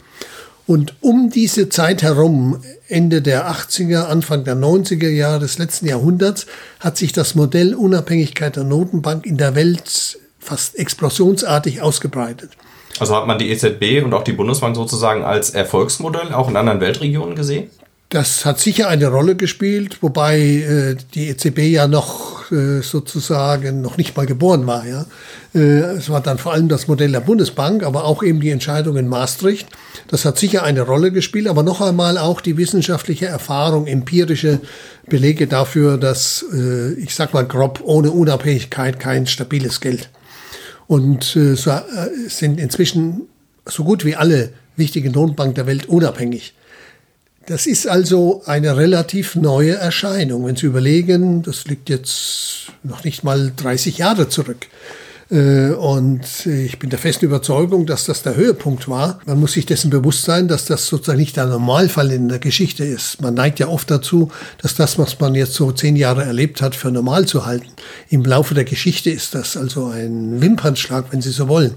Und 0.66 0.94
um 1.00 1.30
diese 1.30 1.68
Zeit 1.68 2.02
herum, 2.02 2.62
Ende 2.87 3.22
der 3.22 3.50
80er, 3.50 4.04
Anfang 4.04 4.44
der 4.44 4.56
90er 4.56 5.08
Jahre 5.08 5.40
des 5.40 5.58
letzten 5.58 5.87
Jahrhunderts, 5.87 6.46
hat 6.78 6.96
sich 6.96 7.12
das 7.12 7.34
Modell 7.34 7.75
Unabhängigkeit 7.75 8.54
der 8.56 8.64
Notenbank 8.64 9.26
in 9.26 9.37
der 9.37 9.54
Welt 9.54 10.18
fast 10.38 10.78
explosionsartig 10.78 11.82
ausgebreitet. 11.82 12.50
Also 13.00 13.16
hat 13.16 13.26
man 13.26 13.38
die 13.38 13.50
EZB 13.50 14.04
und 14.04 14.14
auch 14.14 14.22
die 14.22 14.32
Bundesbank 14.32 14.76
sozusagen 14.76 15.25
als 15.25 15.50
Erfolgsmodell 15.50 16.32
auch 16.32 16.49
in 16.49 16.56
anderen 16.56 16.80
Weltregionen 16.80 17.34
gesehen? 17.34 17.70
Das 18.10 18.44
hat 18.44 18.58
sicher 18.58 18.88
eine 18.88 19.06
Rolle 19.06 19.37
gespielt, 19.37 19.99
wobei 20.02 20.38
äh, 20.38 20.96
die 21.14 21.28
EZB 21.28 21.58
ja 21.60 21.87
noch 21.87 22.50
äh, 22.50 22.80
sozusagen 22.82 23.82
noch 23.82 23.96
nicht 23.96 24.16
mal 24.16 24.26
geboren 24.26 24.66
war. 24.66 24.84
Ja? 24.87 25.06
Äh, 25.54 25.80
es 25.97 26.09
war 26.09 26.21
dann 26.21 26.38
vor 26.38 26.52
allem 26.52 26.69
das 26.69 26.88
Modell 26.88 27.12
der 27.12 27.21
Bundesbank, 27.21 27.83
aber 27.83 28.04
auch 28.04 28.23
eben 28.23 28.40
die 28.40 28.50
Entscheidung 28.50 28.97
in 28.97 29.09
Maastricht. 29.09 29.69
Das 30.09 30.25
hat 30.25 30.38
sicher 30.38 30.62
eine 30.62 30.83
Rolle 30.83 31.12
gespielt, 31.12 31.49
aber 31.49 31.62
noch 31.62 31.80
einmal 31.80 32.19
auch 32.19 32.40
die 32.40 32.57
wissenschaftliche 32.57 33.26
Erfahrung, 33.26 33.87
empirische 33.87 34.61
Belege 35.09 35.47
dafür, 35.47 35.99
dass, 35.99 36.45
äh, 36.52 36.92
ich 36.95 37.14
sag 37.14 37.35
mal 37.35 37.47
grob, 37.47 37.80
ohne 37.83 38.11
Unabhängigkeit 38.11 39.00
kein 39.00 39.26
stabiles 39.26 39.80
Geld. 39.80 40.11
Und 40.87 41.37
äh, 41.37 41.54
so 41.54 41.73
sind 42.28 42.59
inzwischen 42.59 43.23
so 43.66 43.85
gut 43.85 44.04
wie 44.04 44.16
alle 44.16 44.50
wichtigen 44.76 45.12
Notenbanken 45.12 45.54
der 45.54 45.66
Welt 45.66 45.88
unabhängig. 45.88 46.54
Das 47.47 47.66
ist 47.66 47.88
also 47.88 48.42
eine 48.47 48.76
relativ 48.76 49.35
neue 49.35 49.75
Erscheinung. 49.75 50.47
Wenn 50.47 50.57
Sie 50.57 50.66
überlegen, 50.66 51.42
das 51.42 51.64
liegt 51.64 51.88
jetzt 51.88 52.73
noch 52.83 53.04
nicht 53.04 53.25
mal 53.25 53.52
30 53.57 53.99
Jahre 53.99 54.28
zurück. 54.28 54.66
Äh, 55.30 55.70
und 55.70 56.46
ich 56.46 56.78
bin 56.78 56.90
der 56.90 56.99
festen 56.99 57.26
Überzeugung, 57.26 57.87
dass 57.87 58.04
das 58.04 58.22
der 58.22 58.37
Höhepunkt 58.37 58.88
war. 58.88 59.20
Man 59.26 59.40
muss 59.40 59.52
sich 59.52 59.66
dessen 59.66 59.90
bewusst 59.90 60.22
sein, 60.22 60.49
dass 60.49 60.64
das 60.64 60.87
sozusagen 60.87 61.18
nicht 61.18 61.37
der 61.37 61.46
Normalfall 61.46 62.10
in 62.10 62.28
der 62.28 62.38
Geschichte 62.38 62.84
ist. 62.84 63.20
Man 63.20 63.34
neigt 63.34 63.58
ja 63.58 63.68
oft 63.68 63.90
dazu, 63.90 64.30
dass 64.60 64.75
das, 64.75 64.99
was 64.99 65.18
man 65.20 65.34
jetzt 65.34 65.54
so 65.54 65.72
zehn 65.72 65.96
Jahre 65.96 66.25
erlebt 66.25 66.62
hat, 66.62 66.75
für 66.75 66.90
normal 66.90 67.26
zu 67.26 67.46
halten. 67.46 67.68
Im 68.08 68.25
Laufe 68.25 68.54
der 68.54 68.64
Geschichte 68.64 69.10
ist 69.10 69.34
das 69.34 69.56
also 69.56 69.87
ein 69.87 70.40
Wimpernschlag, 70.40 71.06
wenn 71.10 71.22
Sie 71.22 71.30
so 71.30 71.49
wollen. 71.49 71.75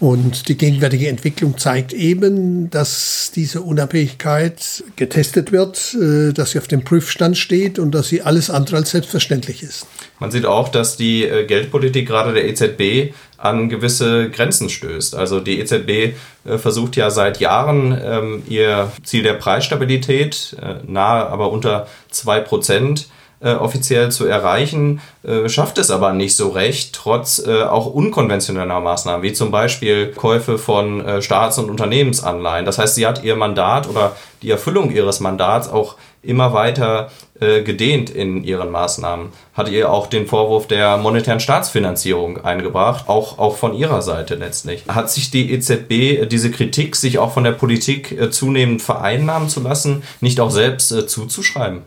Und 0.00 0.48
die 0.48 0.56
gegenwärtige 0.56 1.08
Entwicklung 1.08 1.58
zeigt 1.58 1.92
eben, 1.92 2.70
dass 2.70 3.32
diese 3.34 3.62
Unabhängigkeit 3.62 4.84
getestet 4.96 5.52
wird, 5.52 5.94
äh, 5.94 6.32
dass 6.32 6.52
sie 6.52 6.58
auf 6.58 6.68
dem 6.68 6.84
Prüfstand 6.84 7.36
steht 7.36 7.78
und 7.78 7.92
dass 7.92 8.08
sie 8.08 8.22
alles 8.22 8.50
andere 8.50 8.76
als 8.76 8.90
selbstverständlich 8.90 9.62
ist. 9.62 9.86
Man 10.24 10.30
sieht 10.30 10.46
auch, 10.46 10.70
dass 10.70 10.96
die 10.96 11.26
äh, 11.26 11.44
Geldpolitik 11.44 12.08
gerade 12.08 12.32
der 12.32 12.48
EZB 12.48 13.12
an 13.36 13.68
gewisse 13.68 14.30
Grenzen 14.30 14.70
stößt. 14.70 15.14
Also 15.14 15.38
die 15.38 15.60
EZB 15.60 16.16
äh, 16.46 16.56
versucht 16.56 16.96
ja 16.96 17.10
seit 17.10 17.40
Jahren 17.40 18.00
ähm, 18.02 18.42
ihr 18.48 18.90
Ziel 19.02 19.22
der 19.22 19.34
Preisstabilität 19.34 20.56
äh, 20.62 20.76
nahe, 20.90 21.26
aber 21.26 21.52
unter 21.52 21.86
2% 22.10 23.04
offiziell 23.40 24.10
zu 24.10 24.24
erreichen, 24.24 25.02
schafft 25.48 25.76
es 25.76 25.90
aber 25.90 26.14
nicht 26.14 26.34
so 26.34 26.48
recht, 26.48 26.94
trotz 26.94 27.46
auch 27.46 27.84
unkonventioneller 27.84 28.80
Maßnahmen, 28.80 29.22
wie 29.22 29.34
zum 29.34 29.50
Beispiel 29.50 30.12
Käufe 30.12 30.56
von 30.56 31.20
Staats- 31.20 31.58
und 31.58 31.68
Unternehmensanleihen. 31.68 32.64
Das 32.64 32.78
heißt, 32.78 32.94
sie 32.94 33.06
hat 33.06 33.22
ihr 33.22 33.36
Mandat 33.36 33.86
oder 33.86 34.16
die 34.40 34.50
Erfüllung 34.50 34.90
ihres 34.90 35.20
Mandats 35.20 35.68
auch 35.68 35.96
immer 36.26 36.52
weiter 36.52 37.10
äh, 37.40 37.62
gedehnt 37.62 38.10
in 38.10 38.44
ihren 38.44 38.70
Maßnahmen. 38.70 39.28
Hat 39.54 39.68
ihr 39.68 39.90
auch 39.90 40.06
den 40.06 40.26
Vorwurf 40.26 40.66
der 40.66 40.96
monetären 40.96 41.40
Staatsfinanzierung 41.40 42.44
eingebracht, 42.44 43.08
auch, 43.08 43.38
auch 43.38 43.56
von 43.56 43.74
ihrer 43.74 44.02
Seite 44.02 44.34
letztlich. 44.36 44.84
Hat 44.88 45.10
sich 45.10 45.30
die 45.30 45.52
EZB 45.52 45.90
äh, 45.90 46.26
diese 46.26 46.50
Kritik, 46.50 46.96
sich 46.96 47.18
auch 47.18 47.32
von 47.32 47.44
der 47.44 47.52
Politik 47.52 48.12
äh, 48.12 48.30
zunehmend 48.30 48.82
vereinnahmen 48.82 49.48
zu 49.48 49.60
lassen, 49.60 50.02
nicht 50.20 50.40
auch 50.40 50.50
selbst 50.50 50.92
äh, 50.92 51.06
zuzuschreiben? 51.06 51.82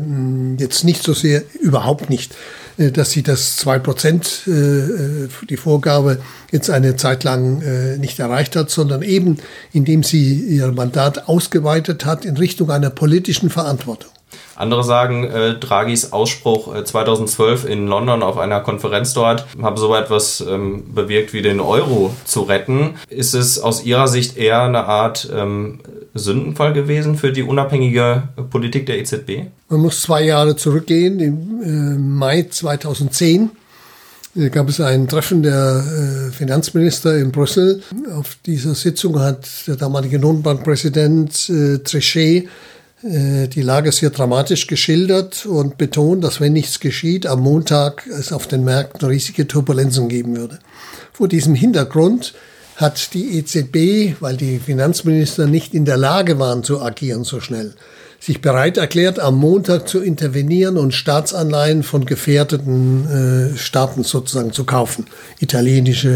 jetzt 0.58 0.84
nicht 0.84 1.04
so 1.04 1.14
sehr, 1.14 1.44
überhaupt 1.62 2.10
nicht, 2.10 2.36
äh, 2.78 2.92
dass 2.92 3.12
sie 3.12 3.24
das 3.24 3.58
2% 3.66 4.50
äh, 4.50 5.24
äh, 5.24 5.30
die 5.50 5.56
Vorgabe 5.56 6.20
jetzt 6.52 6.70
eine 6.70 6.98
Zeit 6.98 7.24
lang 7.24 7.62
äh, 7.62 7.98
nicht 7.98 8.20
erreicht 8.20 8.58
hat, 8.58 8.70
sondern 8.70 9.04
eben 9.04 9.38
indem 9.72 10.04
sie 10.04 10.34
ihr 10.34 10.74
Mandat 10.74 11.30
ausgeweitet 11.30 12.04
hat 12.04 12.26
in 12.26 12.36
Richtung 12.36 12.72
einer 12.72 12.90
politischen 12.90 13.50
Verantwortung. 13.50 14.12
Andere 14.55 14.84
sagen, 14.84 15.24
äh, 15.24 15.55
Draghis 15.55 16.12
Ausspruch 16.12 16.75
äh, 16.75 16.84
2012 16.84 17.65
in 17.65 17.88
London 17.88 18.24
auf 18.24 18.38
einer 18.38 18.62
Konferenz 18.62 19.13
dort 19.13 19.46
habe 19.62 19.79
so 19.79 19.96
etwas 19.96 20.41
ähm, 20.41 20.93
bewirkt 20.93 21.34
wie 21.34 21.41
den 21.41 21.60
Euro 21.60 22.15
zu 22.25 22.41
retten. 22.41 22.96
Ist 23.10 23.34
es 23.34 23.60
aus 23.60 23.84
Ihrer 23.84 24.07
Sicht 24.07 24.38
eher 24.38 24.63
eine 24.63 24.86
Art 24.86 25.29
ähm, 25.34 25.79
Sündenfall 26.13 26.74
gewesen 26.74 27.17
für 27.17 27.31
die 27.31 27.43
unabhängige 27.43 28.24
Politik 28.50 28.86
der 28.88 29.00
EZB? 29.00 29.48
Man 29.69 29.81
muss 29.81 30.01
zwei 30.01 30.24
Jahre 30.24 30.55
zurückgehen. 30.55 31.19
Im 31.19 31.62
äh, 31.63 31.98
Mai 31.98 32.48
2010 32.50 33.51
äh, 34.36 34.50
gab 34.50 34.69
es 34.69 34.79
ein 34.79 35.07
Treffen 35.07 35.43
der 35.43 35.84
äh, 35.84 36.31
Finanzminister 36.31 37.17
in 37.17 37.31
Brüssel. 37.31 37.81
Auf 38.15 38.38
dieser 38.46 38.75
Sitzung 38.75 39.19
hat 39.19 39.48
der 39.67 39.75
damalige 39.75 40.19
Notenbankpräsident 40.19 41.50
äh, 41.50 41.77
Trichet 41.79 42.48
die 43.04 43.62
Lage 43.62 43.92
sehr 43.92 44.10
dramatisch 44.10 44.66
geschildert 44.66 45.46
und 45.46 45.77
betont, 45.77 46.24
dass 46.24 46.42
wenn 46.42 46.54
nichts 46.54 46.80
geschieht, 46.80 47.27
am 47.27 47.42
Montag 47.42 48.08
es 48.08 48.32
auf 48.32 48.48
den 48.48 48.63
Märkten 48.63 49.08
riesige 49.08 49.48
Turbulenzen 49.48 50.10
geben 50.10 50.36
würde. 50.36 50.58
Vor 51.13 51.27
diesem 51.27 51.54
Hintergrund 51.54 52.34
hat 52.77 53.13
die 53.13 53.39
EZB, 53.39 54.22
weil 54.22 54.38
die 54.38 54.60
Finanzminister 54.60 55.48
nicht 55.48 55.74
in 55.74 55.84
der 55.84 55.98
Lage 55.98 56.39
waren 56.39 56.63
zu 56.63 56.82
agieren 56.82 57.24
so 57.24 57.39
schnell, 57.39 57.74
sich 58.20 58.42
bereit 58.42 58.77
erklärt, 58.77 59.20
am 59.20 59.36
Montag 59.36 59.88
zu 59.88 60.00
intervenieren 60.00 60.77
und 60.77 60.94
Staatsanleihen 60.94 61.84
von 61.84 62.06
gefährdeten 62.06 63.54
äh, 63.54 63.58
Staaten 63.58 64.04
sozusagen 64.04 64.54
zu 64.54 64.63
kaufen. 64.63 65.06
Italienische, 65.39 66.10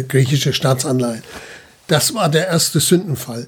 äh, 0.00 0.02
griechische 0.04 0.52
Staatsanleihen. 0.52 1.22
Das 1.86 2.14
war 2.14 2.28
der 2.28 2.48
erste 2.48 2.80
Sündenfall. 2.80 3.46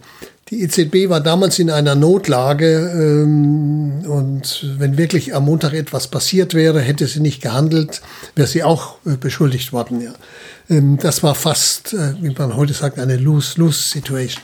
Die 0.50 0.62
EZB 0.62 1.08
war 1.08 1.20
damals 1.20 1.58
in 1.58 1.70
einer 1.70 1.94
Notlage 1.94 2.90
ähm, 2.94 4.04
und 4.06 4.66
wenn 4.78 4.98
wirklich 4.98 5.34
am 5.34 5.46
Montag 5.46 5.72
etwas 5.72 6.08
passiert 6.08 6.52
wäre, 6.52 6.80
hätte 6.80 7.06
sie 7.06 7.20
nicht 7.20 7.40
gehandelt, 7.40 8.02
wäre 8.34 8.46
sie 8.46 8.62
auch 8.62 8.96
äh, 9.06 9.16
beschuldigt 9.16 9.72
worden. 9.72 10.02
Ja. 10.02 10.12
Ähm, 10.68 10.98
das 11.00 11.22
war 11.22 11.34
fast, 11.34 11.94
äh, 11.94 12.14
wie 12.20 12.34
man 12.36 12.56
heute 12.56 12.74
sagt, 12.74 12.98
eine 12.98 13.16
Lose-Lose-Situation. 13.16 14.42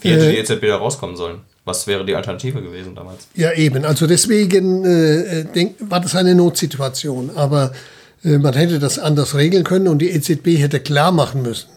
Wie 0.00 0.10
hätte 0.10 0.30
die 0.30 0.38
EZB 0.38 0.62
da 0.68 0.76
rauskommen 0.76 1.16
sollen? 1.16 1.40
Was 1.64 1.88
wäre 1.88 2.04
die 2.04 2.14
Alternative 2.14 2.62
gewesen 2.62 2.94
damals? 2.94 3.26
Ja, 3.34 3.52
eben. 3.52 3.84
Also 3.84 4.06
deswegen 4.06 4.84
äh, 4.84 5.44
denk, 5.44 5.74
war 5.80 6.00
das 6.00 6.14
eine 6.14 6.36
Notsituation. 6.36 7.30
Aber 7.34 7.72
äh, 8.22 8.38
man 8.38 8.54
hätte 8.54 8.78
das 8.78 9.00
anders 9.00 9.34
regeln 9.34 9.64
können 9.64 9.88
und 9.88 9.98
die 9.98 10.10
EZB 10.10 10.58
hätte 10.58 10.78
klar 10.78 11.10
machen 11.10 11.42
müssen. 11.42 11.68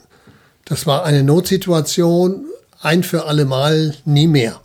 Das 0.65 0.85
war 0.85 1.03
eine 1.03 1.23
Notsituation 1.23 2.45
ein 2.81 3.03
für 3.03 3.25
alle 3.25 3.45
Mal 3.45 3.95
nie 4.05 4.27
mehr. 4.27 4.59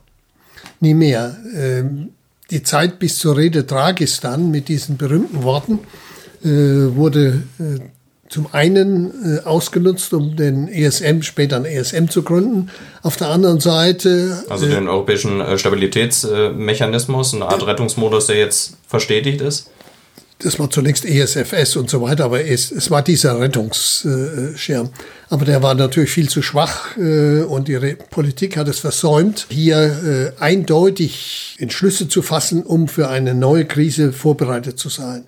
Nie 0.81 0.95
mehr. 0.95 1.37
Ähm, 1.55 2.11
die 2.51 2.63
Zeit 2.63 2.99
bis 2.99 3.19
zur 3.19 3.37
Rede 3.37 3.65
Dragis 3.65 4.21
dann 4.21 4.51
mit 4.51 4.69
diesen 4.69 4.97
berühmten 4.97 5.43
Worten 5.43 5.81
äh, 6.45 6.95
wurde 6.95 7.43
äh, 7.59 7.81
zum 8.29 8.49
einen 8.53 9.39
äh, 9.39 9.45
ausgenutzt, 9.45 10.13
um 10.13 10.37
den 10.37 10.69
ESM, 10.69 11.23
später 11.23 11.57
ein 11.57 11.65
ESM 11.65 12.09
zu 12.09 12.23
gründen. 12.23 12.71
Auf 13.03 13.17
der 13.17 13.29
anderen 13.29 13.61
Seite. 13.61 14.45
Also 14.49 14.67
den 14.67 14.89
europäischen 14.89 15.59
Stabilitätsmechanismus, 15.59 17.35
eine 17.35 17.47
Art 17.47 17.67
Rettungsmodus, 17.67 18.27
der 18.27 18.37
jetzt 18.37 18.77
verstetigt 18.87 19.41
ist? 19.41 19.71
Das 20.39 20.59
war 20.59 20.69
zunächst 20.69 21.05
ESFS 21.05 21.77
und 21.77 21.89
so 21.89 22.03
weiter, 22.03 22.25
aber 22.25 22.45
es, 22.45 22.71
es 22.71 22.91
war 22.91 23.03
dieser 23.03 23.41
Rettungsschirm. 23.41 24.91
Aber 25.31 25.45
der 25.45 25.63
war 25.63 25.75
natürlich 25.75 26.11
viel 26.11 26.29
zu 26.29 26.43
schwach 26.43 26.97
äh, 26.97 27.43
und 27.43 27.69
die 27.69 27.79
Politik 28.11 28.57
hat 28.57 28.69
es 28.69 28.81
versäumt, 28.81 29.47
hier 29.49 30.35
äh, 30.39 30.43
eindeutig 30.43 31.57
Entschlüsse 31.59 32.09
zu 32.09 32.21
fassen, 32.21 32.63
um 32.63 32.89
für 32.89 33.09
eine 33.09 33.35
neue 33.35 33.65
Krise 33.65 34.13
vorbereitet 34.13 34.79
zu 34.79 34.89
sein. 34.89 35.27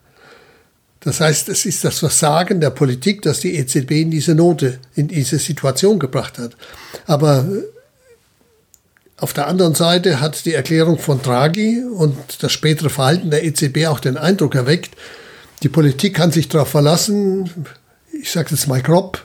Das 1.00 1.20
heißt, 1.20 1.48
es 1.50 1.66
ist 1.66 1.84
das 1.84 2.00
Versagen 2.00 2.60
der 2.60 2.70
Politik, 2.70 3.22
das 3.22 3.38
die 3.38 3.56
EZB 3.56 3.92
in 3.92 4.10
diese 4.10 4.34
Note, 4.34 4.80
in 4.96 5.06
diese 5.06 5.38
Situation 5.38 6.00
gebracht 6.00 6.36
hat. 6.38 6.56
Aber 7.06 7.46
auf 9.18 9.32
der 9.32 9.46
anderen 9.46 9.74
Seite 9.74 10.20
hat 10.20 10.44
die 10.44 10.52
Erklärung 10.52 10.98
von 10.98 11.22
Draghi 11.22 11.82
und 11.82 12.42
das 12.42 12.52
spätere 12.52 12.90
Verhalten 12.90 13.30
der 13.30 13.44
EZB 13.44 13.86
auch 13.86 14.00
den 14.00 14.16
Eindruck 14.16 14.54
erweckt, 14.54 14.94
die 15.62 15.70
Politik 15.70 16.14
kann 16.14 16.32
sich 16.32 16.48
darauf 16.48 16.68
verlassen, 16.68 17.50
ich 18.12 18.30
sage 18.30 18.50
jetzt 18.50 18.68
mal 18.68 18.82
grob, 18.82 19.24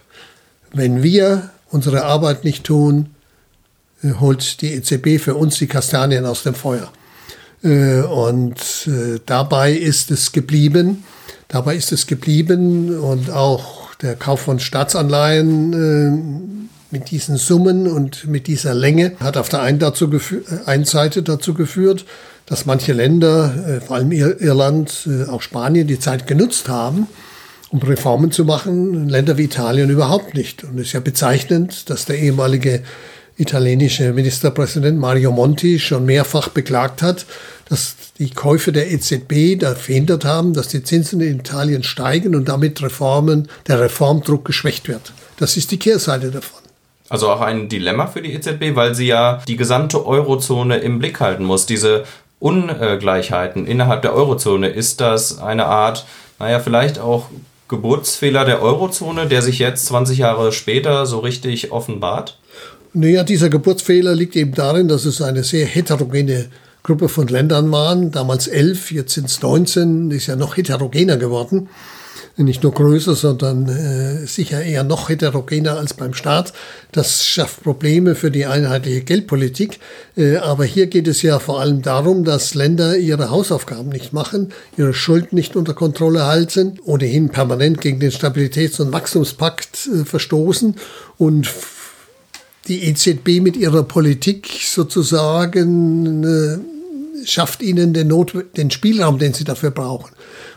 wenn 0.71 1.03
wir 1.03 1.49
unsere 1.69 2.05
Arbeit 2.05 2.45
nicht 2.45 2.63
tun, 2.63 3.13
äh, 4.01 4.13
holt 4.19 4.61
die 4.61 4.73
EZB 4.73 5.19
für 5.19 5.35
uns 5.35 5.57
die 5.57 5.67
Kastanien 5.67 6.25
aus 6.25 6.43
dem 6.43 6.55
Feuer. 6.55 6.91
Äh, 7.63 8.01
und 8.01 8.87
äh, 8.87 9.19
dabei 9.25 9.73
ist 9.73 10.09
es 10.09 10.31
geblieben, 10.31 11.03
dabei 11.49 11.75
ist 11.75 11.91
es 11.91 12.07
geblieben 12.07 12.97
und 12.97 13.29
auch 13.29 13.93
der 13.95 14.15
Kauf 14.15 14.41
von 14.41 14.59
Staatsanleihen 14.59 16.69
mit 16.91 17.11
diesen 17.11 17.37
Summen 17.37 17.87
und 17.87 18.27
mit 18.27 18.47
dieser 18.47 18.73
Länge 18.73 19.13
hat 19.19 19.37
auf 19.37 19.49
der 19.49 19.61
einen, 19.61 19.79
dazu 19.79 20.11
äh, 20.11 20.41
einen 20.65 20.85
Seite 20.85 21.23
dazu 21.23 21.53
geführt, 21.53 22.05
dass 22.45 22.65
manche 22.65 22.93
Länder, 22.93 23.53
äh, 23.67 23.81
vor 23.81 23.95
allem 23.95 24.11
Irland, 24.11 25.07
äh, 25.07 25.29
auch 25.29 25.41
Spanien, 25.41 25.87
die 25.87 25.99
Zeit 25.99 26.27
genutzt 26.27 26.69
haben, 26.69 27.07
um 27.69 27.79
Reformen 27.79 28.31
zu 28.31 28.43
machen, 28.43 29.07
Länder 29.07 29.37
wie 29.37 29.45
Italien 29.45 29.89
überhaupt 29.89 30.33
nicht. 30.33 30.63
Und 30.63 30.77
es 30.77 30.87
ist 30.87 30.93
ja 30.93 30.99
bezeichnend, 30.99 31.89
dass 31.89 32.05
der 32.05 32.19
ehemalige 32.19 32.83
italienische 33.37 34.11
Ministerpräsident 34.13 34.99
Mario 34.99 35.31
Monti 35.31 35.79
schon 35.79 36.05
mehrfach 36.05 36.49
beklagt 36.49 37.01
hat, 37.01 37.25
dass 37.69 37.95
die 38.19 38.29
Käufe 38.29 38.71
der 38.71 38.91
EZB 38.91 39.57
da 39.57 39.73
verhindert 39.73 40.25
haben, 40.25 40.53
dass 40.53 40.67
die 40.67 40.83
Zinsen 40.83 41.21
in 41.21 41.39
Italien 41.39 41.83
steigen 41.83 42.35
und 42.35 42.49
damit 42.49 42.81
Reformen, 42.81 43.47
der 43.67 43.79
Reformdruck 43.79 44.43
geschwächt 44.43 44.89
wird. 44.89 45.13
Das 45.37 45.55
ist 45.57 45.71
die 45.71 45.79
Kehrseite 45.79 46.29
davon. 46.29 46.60
Also 47.11 47.29
auch 47.29 47.41
ein 47.41 47.67
Dilemma 47.67 48.07
für 48.07 48.21
die 48.21 48.31
EZB, 48.31 48.73
weil 48.73 48.95
sie 48.95 49.07
ja 49.07 49.41
die 49.45 49.57
gesamte 49.57 50.05
Eurozone 50.05 50.77
im 50.77 50.99
Blick 50.99 51.19
halten 51.19 51.43
muss. 51.43 51.65
Diese 51.65 52.05
Ungleichheiten 52.39 53.67
innerhalb 53.67 54.01
der 54.01 54.15
Eurozone, 54.15 54.69
ist 54.69 55.01
das 55.01 55.37
eine 55.37 55.65
Art, 55.65 56.05
naja, 56.39 56.61
vielleicht 56.61 56.99
auch 56.99 57.25
Geburtsfehler 57.67 58.45
der 58.45 58.61
Eurozone, 58.61 59.27
der 59.27 59.41
sich 59.41 59.59
jetzt 59.59 59.87
20 59.87 60.19
Jahre 60.19 60.53
später 60.53 61.05
so 61.05 61.19
richtig 61.19 61.73
offenbart? 61.73 62.39
Naja, 62.93 63.25
dieser 63.25 63.49
Geburtsfehler 63.49 64.15
liegt 64.15 64.37
eben 64.37 64.53
darin, 64.53 64.87
dass 64.87 65.03
es 65.03 65.21
eine 65.21 65.43
sehr 65.43 65.65
heterogene 65.65 66.45
Gruppe 66.81 67.09
von 67.09 67.27
Ländern 67.27 67.73
waren. 67.73 68.11
Damals 68.11 68.47
elf, 68.47 68.89
jetzt 68.89 69.15
sind 69.15 69.27
es 69.27 69.41
19, 69.41 70.11
ist 70.11 70.27
ja 70.27 70.37
noch 70.37 70.55
heterogener 70.55 71.17
geworden. 71.17 71.67
Nicht 72.37 72.63
nur 72.63 72.73
größer, 72.73 73.15
sondern 73.15 73.67
äh, 73.67 74.25
sicher 74.25 74.63
eher 74.63 74.83
noch 74.83 75.09
heterogener 75.09 75.77
als 75.77 75.93
beim 75.93 76.13
Staat. 76.13 76.53
Das 76.91 77.25
schafft 77.25 77.63
Probleme 77.63 78.15
für 78.15 78.31
die 78.31 78.45
einheitliche 78.45 79.01
Geldpolitik. 79.01 79.79
Äh, 80.15 80.37
aber 80.37 80.65
hier 80.65 80.87
geht 80.87 81.07
es 81.07 81.21
ja 81.21 81.39
vor 81.39 81.59
allem 81.59 81.81
darum, 81.81 82.23
dass 82.23 82.55
Länder 82.55 82.97
ihre 82.97 83.29
Hausaufgaben 83.29 83.89
nicht 83.89 84.13
machen, 84.13 84.53
ihre 84.77 84.93
Schulden 84.93 85.35
nicht 85.35 85.55
unter 85.55 85.73
Kontrolle 85.73 86.25
halten, 86.25 86.79
ohnehin 86.85 87.29
permanent 87.29 87.81
gegen 87.81 87.99
den 87.99 88.11
Stabilitäts- 88.11 88.81
und 88.81 88.93
Wachstumspakt 88.93 89.87
äh, 89.87 90.05
verstoßen 90.05 90.75
und 91.17 91.49
die 92.67 92.83
EZB 92.85 93.41
mit 93.41 93.57
ihrer 93.57 93.83
Politik 93.83 94.47
sozusagen 94.63 96.23
äh, 96.23 96.80
schafft 97.25 97.61
ihnen 97.61 97.93
den, 97.93 98.07
Not, 98.07 98.33
den 98.57 98.71
Spielraum, 98.71 99.19
den 99.19 99.33
sie 99.33 99.43
dafür 99.43 99.71
brauchen. 99.71 100.11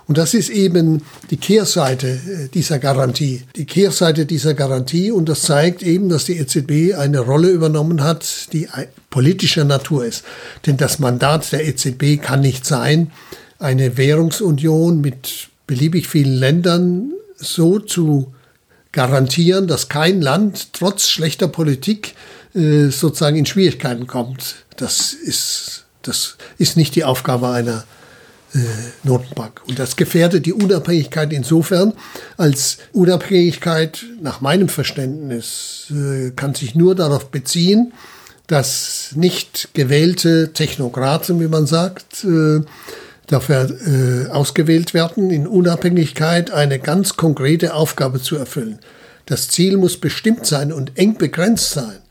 Und 0.06 0.18
das 0.18 0.34
ist 0.34 0.50
eben 0.50 1.02
die 1.30 1.36
Kehrseite 1.36 2.08
äh, 2.08 2.48
dieser 2.52 2.78
Garantie. 2.78 3.42
Die 3.56 3.64
Kehrseite 3.64 4.26
dieser 4.26 4.54
Garantie 4.54 5.10
und 5.10 5.28
das 5.28 5.42
zeigt 5.42 5.82
eben, 5.82 6.08
dass 6.08 6.24
die 6.24 6.38
EZB 6.38 6.94
eine 6.96 7.20
Rolle 7.20 7.48
übernommen 7.48 8.02
hat, 8.02 8.52
die 8.52 8.68
politischer 9.10 9.64
Natur 9.64 10.04
ist. 10.04 10.24
Denn 10.66 10.76
das 10.76 10.98
Mandat 10.98 11.52
der 11.52 11.66
EZB 11.66 12.20
kann 12.20 12.40
nicht 12.40 12.66
sein, 12.66 13.10
eine 13.58 13.96
Währungsunion 13.96 15.00
mit 15.00 15.48
beliebig 15.66 16.06
vielen 16.06 16.34
Ländern 16.34 17.12
so 17.36 17.78
zu 17.78 18.34
garantieren, 18.92 19.66
dass 19.66 19.88
kein 19.88 20.20
Land 20.20 20.72
trotz 20.72 21.08
schlechter 21.08 21.48
Politik 21.48 22.14
äh, 22.54 22.88
sozusagen 22.88 23.36
in 23.36 23.46
Schwierigkeiten 23.46 24.06
kommt. 24.06 24.56
Das 24.76 25.12
ist, 25.12 25.83
das 26.06 26.36
ist 26.58 26.76
nicht 26.76 26.94
die 26.94 27.04
Aufgabe 27.04 27.50
einer 27.50 27.84
äh, 28.54 28.58
Notenbank. 29.02 29.62
Und 29.66 29.78
das 29.78 29.96
gefährdet 29.96 30.46
die 30.46 30.52
Unabhängigkeit 30.52 31.32
insofern, 31.32 31.92
als 32.36 32.78
Unabhängigkeit 32.92 34.04
nach 34.20 34.40
meinem 34.40 34.68
Verständnis 34.68 35.86
äh, 35.90 36.30
kann 36.30 36.54
sich 36.54 36.74
nur 36.74 36.94
darauf 36.94 37.30
beziehen, 37.30 37.92
dass 38.46 39.12
nicht 39.14 39.70
gewählte 39.74 40.52
Technokraten, 40.52 41.40
wie 41.40 41.48
man 41.48 41.66
sagt, 41.66 42.24
äh, 42.24 42.60
dafür 43.26 43.70
äh, 43.86 44.30
ausgewählt 44.30 44.94
werden, 44.94 45.30
in 45.30 45.46
Unabhängigkeit 45.46 46.50
eine 46.50 46.78
ganz 46.78 47.16
konkrete 47.16 47.74
Aufgabe 47.74 48.20
zu 48.20 48.36
erfüllen. 48.36 48.78
Das 49.26 49.48
Ziel 49.48 49.78
muss 49.78 49.98
bestimmt 49.98 50.44
sein 50.46 50.72
und 50.72 50.98
eng 50.98 51.16
begrenzt 51.16 51.70
sein. 51.70 52.03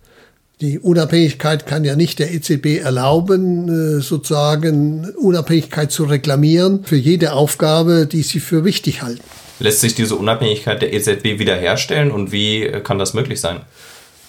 Die 0.62 0.80
Unabhängigkeit 0.80 1.66
kann 1.66 1.84
ja 1.84 1.96
nicht 1.96 2.20
der 2.20 2.34
EZB 2.34 2.80
erlauben, 2.82 3.98
äh, 3.98 4.02
sozusagen 4.02 5.10
Unabhängigkeit 5.18 5.92
zu 5.92 6.06
reklamieren 6.06 6.84
für 6.84 6.96
jede 6.96 7.34
Aufgabe, 7.34 8.06
die 8.06 8.22
sie 8.22 8.40
für 8.40 8.64
wichtig 8.64 9.02
halten. 9.02 9.24
Lässt 9.60 9.82
sich 9.82 9.96
diese 9.96 10.16
Unabhängigkeit 10.16 10.82
der 10.82 10.94
EZB 10.94 11.40
wiederherstellen 11.40 12.12
und 12.12 12.32
wie 12.32 12.72
kann 12.84 12.98
das 12.98 13.14
möglich 13.14 13.40
sein? 13.40 13.62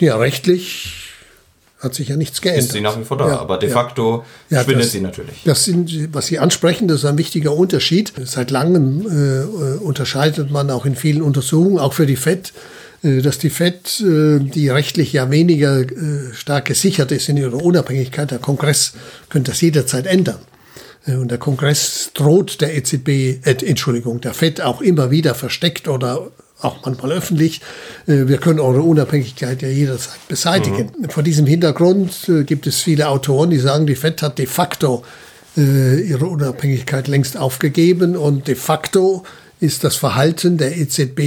Ja, 0.00 0.16
rechtlich 0.16 1.04
hat 1.84 1.94
sich 1.94 2.08
ja 2.08 2.16
nichts 2.16 2.40
geändert. 2.40 2.64
Ist 2.64 2.72
sie 2.72 2.80
nach 2.80 2.98
wie 2.98 3.04
vor 3.04 3.18
da, 3.18 3.28
ja, 3.28 3.38
aber 3.38 3.58
de 3.58 3.68
facto 3.68 4.24
ja. 4.48 4.58
verschwindet 4.58 4.86
ja, 4.86 4.90
sie 4.90 5.00
natürlich. 5.00 5.42
Das 5.44 5.64
sind, 5.64 6.14
was 6.14 6.26
Sie 6.26 6.38
ansprechen, 6.38 6.88
das 6.88 7.00
ist 7.00 7.04
ein 7.04 7.18
wichtiger 7.18 7.54
Unterschied. 7.54 8.12
Seit 8.24 8.50
langem 8.50 9.06
äh, 9.06 9.76
unterscheidet 9.84 10.50
man 10.50 10.70
auch 10.70 10.86
in 10.86 10.96
vielen 10.96 11.22
Untersuchungen, 11.22 11.78
auch 11.78 11.92
für 11.92 12.06
die 12.06 12.16
FED, 12.16 12.48
äh, 12.48 12.52
dass 13.04 13.38
die 13.38 13.50
FED, 13.50 14.00
äh, 14.00 14.38
die 14.38 14.70
rechtlich 14.70 15.12
ja 15.12 15.30
weniger 15.30 15.80
äh, 15.80 16.32
stark 16.32 16.64
gesichert 16.64 17.12
ist 17.12 17.28
in 17.28 17.36
ihrer 17.36 17.62
Unabhängigkeit, 17.62 18.30
der 18.30 18.38
Kongress 18.38 18.94
könnte 19.28 19.50
das 19.50 19.60
jederzeit 19.60 20.06
ändern. 20.06 20.38
Äh, 21.06 21.16
und 21.16 21.30
der 21.30 21.38
Kongress 21.38 22.10
droht 22.14 22.60
der 22.60 22.74
EZB, 22.76 23.08
äh, 23.08 23.56
Entschuldigung, 23.66 24.20
der 24.20 24.34
FED 24.34 24.62
auch 24.62 24.80
immer 24.80 25.10
wieder 25.10 25.34
versteckt 25.34 25.88
oder 25.88 26.30
auch 26.60 26.78
manchmal 26.84 27.12
öffentlich. 27.12 27.60
Äh, 28.06 28.26
wir 28.26 28.38
können 28.38 28.60
eure 28.60 28.82
Unabhängigkeit 28.82 29.62
ja 29.62 29.68
jederzeit 29.68 30.26
beseitigen. 30.28 30.90
Mhm. 30.98 31.10
Vor 31.10 31.22
diesem 31.22 31.46
Hintergrund 31.46 32.28
äh, 32.28 32.44
gibt 32.44 32.66
es 32.66 32.80
viele 32.80 33.08
Autoren, 33.08 33.50
die 33.50 33.58
sagen, 33.58 33.86
die 33.86 33.96
FED 33.96 34.22
hat 34.22 34.38
de 34.38 34.46
facto 34.46 35.04
äh, 35.56 36.00
ihre 36.00 36.26
Unabhängigkeit 36.26 37.08
längst 37.08 37.36
aufgegeben 37.36 38.16
und 38.16 38.48
de 38.48 38.54
facto 38.54 39.24
ist 39.60 39.84
das 39.84 39.96
Verhalten 39.96 40.58
der 40.58 40.76
EZB 40.76 41.20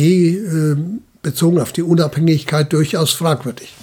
bezogen 1.27 1.59
auf 1.59 1.73
die 1.73 1.83
Unabhängigkeit 1.83 2.71
durchaus 2.71 3.11
fragwürdig. 3.11 3.73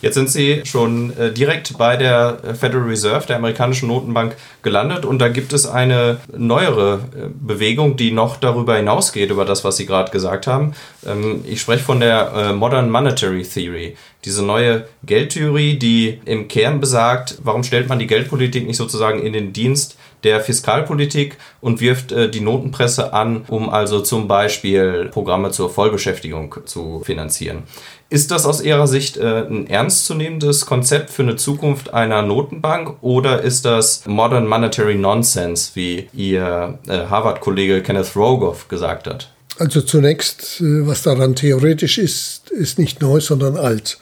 Jetzt 0.00 0.14
sind 0.14 0.30
Sie 0.30 0.62
schon 0.64 1.14
äh, 1.18 1.30
direkt 1.30 1.76
bei 1.76 1.98
der 1.98 2.38
Federal 2.58 2.86
Reserve, 2.86 3.26
der 3.26 3.36
amerikanischen 3.36 3.88
Notenbank, 3.88 4.34
gelandet 4.62 5.04
und 5.04 5.18
da 5.18 5.28
gibt 5.28 5.52
es 5.52 5.66
eine 5.66 6.20
neuere 6.34 7.00
äh, 7.14 7.28
Bewegung, 7.38 7.98
die 7.98 8.10
noch 8.10 8.38
darüber 8.38 8.76
hinausgeht, 8.76 9.30
über 9.30 9.44
das, 9.44 9.62
was 9.62 9.76
Sie 9.76 9.84
gerade 9.84 10.10
gesagt 10.10 10.46
haben. 10.46 10.72
Ähm, 11.06 11.44
ich 11.46 11.60
spreche 11.60 11.84
von 11.84 12.00
der 12.00 12.32
äh, 12.34 12.52
Modern 12.54 12.90
Monetary 12.90 13.42
Theory, 13.42 13.94
diese 14.24 14.42
neue 14.42 14.86
Geldtheorie, 15.04 15.78
die 15.78 16.18
im 16.24 16.48
Kern 16.48 16.80
besagt, 16.80 17.36
warum 17.42 17.62
stellt 17.62 17.90
man 17.90 17.98
die 17.98 18.06
Geldpolitik 18.06 18.66
nicht 18.66 18.78
sozusagen 18.78 19.20
in 19.20 19.34
den 19.34 19.52
Dienst 19.52 19.98
der 20.24 20.40
Fiskalpolitik 20.40 21.36
und 21.60 21.80
wirft 21.80 22.12
äh, 22.12 22.30
die 22.30 22.40
Notenpresse 22.40 23.12
an, 23.12 23.44
um 23.48 23.68
also 23.68 24.00
zum 24.00 24.28
Beispiel 24.28 25.08
Programme 25.12 25.50
zur 25.50 25.70
Vollbeschäftigung 25.70 26.56
zu 26.64 27.02
finanzieren. 27.04 27.64
Ist 28.08 28.32
das 28.32 28.44
aus 28.44 28.60
Ihrer 28.60 28.86
Sicht 28.86 29.16
äh, 29.16 29.46
ein 29.48 29.68
ernstzunehmendes 29.68 30.66
Konzept 30.66 31.10
für 31.10 31.22
eine 31.22 31.36
Zukunft 31.36 31.94
einer 31.94 32.22
Notenbank 32.22 32.96
oder 33.02 33.42
ist 33.42 33.64
das 33.64 34.04
Modern 34.06 34.48
Monetary 34.48 34.96
Nonsense, 34.96 35.70
wie 35.74 36.08
Ihr 36.12 36.78
äh, 36.88 37.06
Harvard-Kollege 37.06 37.82
Kenneth 37.82 38.16
Rogoff 38.16 38.68
gesagt 38.68 39.06
hat? 39.06 39.30
Also 39.58 39.82
zunächst, 39.82 40.56
was 40.60 41.02
daran 41.02 41.36
theoretisch 41.36 41.98
ist, 41.98 42.50
ist 42.50 42.78
nicht 42.78 43.02
neu, 43.02 43.20
sondern 43.20 43.56
alt. 43.58 43.98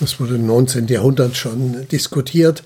Das 0.00 0.18
wurde 0.18 0.34
im 0.34 0.46
19. 0.46 0.88
Jahrhundert 0.88 1.36
schon 1.36 1.86
diskutiert. 1.92 2.62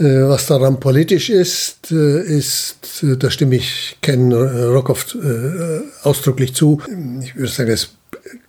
Äh, 0.00 0.28
was 0.28 0.46
daran 0.46 0.80
politisch 0.80 1.28
ist, 1.28 1.92
äh, 1.92 2.22
ist, 2.22 3.04
da 3.18 3.30
stimme 3.30 3.56
ich 3.56 3.98
Ken 4.00 4.32
Rogoff 4.32 5.16
ausdrücklich 6.02 6.54
zu. 6.54 6.80
Ich 7.22 7.36
würde 7.36 7.52
sagen, 7.52 7.70
es 7.70 7.90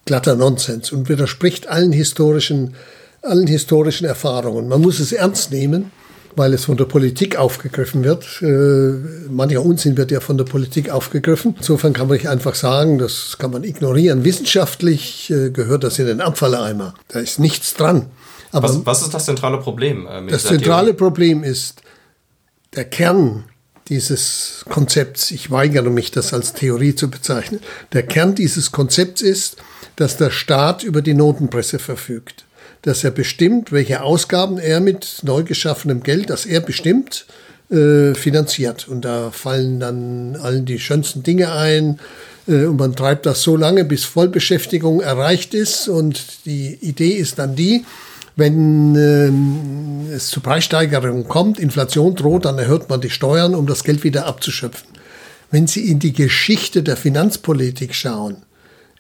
glatter 0.06 0.36
Nonsens 0.36 0.92
und 0.92 1.10
widerspricht 1.10 1.68
allen 1.68 1.92
historischen, 1.92 2.76
allen 3.22 3.48
historischen 3.48 4.06
Erfahrungen. 4.06 4.68
Man 4.70 4.82
muss 4.82 5.00
es 5.00 5.12
ernst 5.12 5.52
nehmen, 5.52 5.92
weil 6.36 6.54
es 6.54 6.66
von 6.66 6.78
der 6.78 6.86
Politik 6.86 7.36
aufgegriffen 7.36 8.04
wird. 8.04 8.26
Äh, 8.42 9.30
mancher 9.30 9.64
Unsinn 9.64 9.98
wird 9.98 10.12
ja 10.12 10.20
von 10.20 10.38
der 10.38 10.46
Politik 10.46 10.90
aufgegriffen. 10.90 11.56
Insofern 11.58 11.94
kann 11.94 12.08
man 12.08 12.18
nicht 12.18 12.30
einfach 12.30 12.56
sagen, 12.56 12.98
das 12.98 13.36
kann 13.38 13.52
man 13.52 13.64
ignorieren. 13.64 14.24
Wissenschaftlich 14.24 15.30
äh, 15.30 15.50
gehört 15.50 15.84
das 15.84 16.00
in 16.00 16.08
den 16.08 16.22
Abfalleimer. 16.22 16.94
Da 17.10 17.20
ist 17.20 17.40
nichts 17.40 17.74
dran. 17.74 18.08
Aber 18.52 18.70
was, 18.70 18.86
was 18.86 19.02
ist 19.04 19.14
das 19.14 19.26
zentrale 19.26 19.58
Problem? 19.60 20.08
Äh, 20.08 20.28
das 20.28 20.44
zentrale 20.44 20.88
Theorie? 20.88 20.98
Problem 20.98 21.44
ist 21.44 21.82
der 22.76 22.86
Kern 22.86 23.46
dieses 23.88 24.64
Konzepts. 24.70 25.32
Ich 25.32 25.52
weigere 25.52 25.90
mich, 25.90 26.12
das 26.12 26.34
als 26.34 26.54
Theorie 26.54 26.96
zu 26.96 27.10
bezeichnen. 27.10 27.60
Der 27.94 28.04
Kern 28.04 28.36
dieses 28.36 28.72
Konzepts 28.72 29.22
ist, 29.22 29.58
dass 29.98 30.18
der 30.18 30.32
Staat 30.32 30.84
über 30.84 31.02
die 31.02 31.14
Notenpresse 31.14 31.80
verfügt. 31.80 32.46
Dass 32.84 33.04
er 33.04 33.12
bestimmt, 33.12 33.72
welche 33.72 34.02
Ausgaben 34.02 34.58
er 34.58 34.80
mit 34.80 35.20
neu 35.24 35.44
geschaffenem 35.44 36.04
Geld, 36.04 36.30
das 36.30 36.46
er 36.46 36.62
bestimmt, 36.62 37.26
äh, 37.70 38.16
finanziert. 38.16 38.88
Und 38.88 39.06
da 39.06 39.32
fallen 39.32 39.80
dann 39.80 40.36
allen 40.36 40.66
die 40.66 40.80
schönsten 40.80 41.24
Dinge 41.24 41.52
ein. 41.52 42.00
Äh, 42.48 42.66
und 42.66 42.78
man 42.78 42.96
treibt 42.96 43.26
das 43.26 43.44
so 43.44 43.56
lange, 43.56 43.84
bis 43.84 44.06
Vollbeschäftigung 44.06 45.02
erreicht 45.02 45.54
ist. 45.54 45.90
Und 45.90 46.46
die 46.46 46.78
Idee 46.82 47.12
ist 47.12 47.40
dann 47.40 47.56
die, 47.56 47.86
wenn 48.36 48.96
ähm, 48.96 50.10
es 50.12 50.30
zu 50.30 50.40
Preissteigerungen 50.40 51.28
kommt, 51.28 51.60
Inflation 51.60 52.16
droht, 52.16 52.46
dann 52.46 52.58
erhöht 52.58 52.90
man 52.90 53.02
die 53.02 53.10
Steuern, 53.10 53.56
um 53.56 53.68
das 53.68 53.84
Geld 53.84 54.04
wieder 54.04 54.26
abzuschöpfen. 54.26 54.90
Wenn 55.52 55.68
Sie 55.68 55.90
in 55.90 56.00
die 56.00 56.14
Geschichte 56.14 56.82
der 56.82 56.96
Finanzpolitik 56.96 57.94
schauen, 57.94 58.38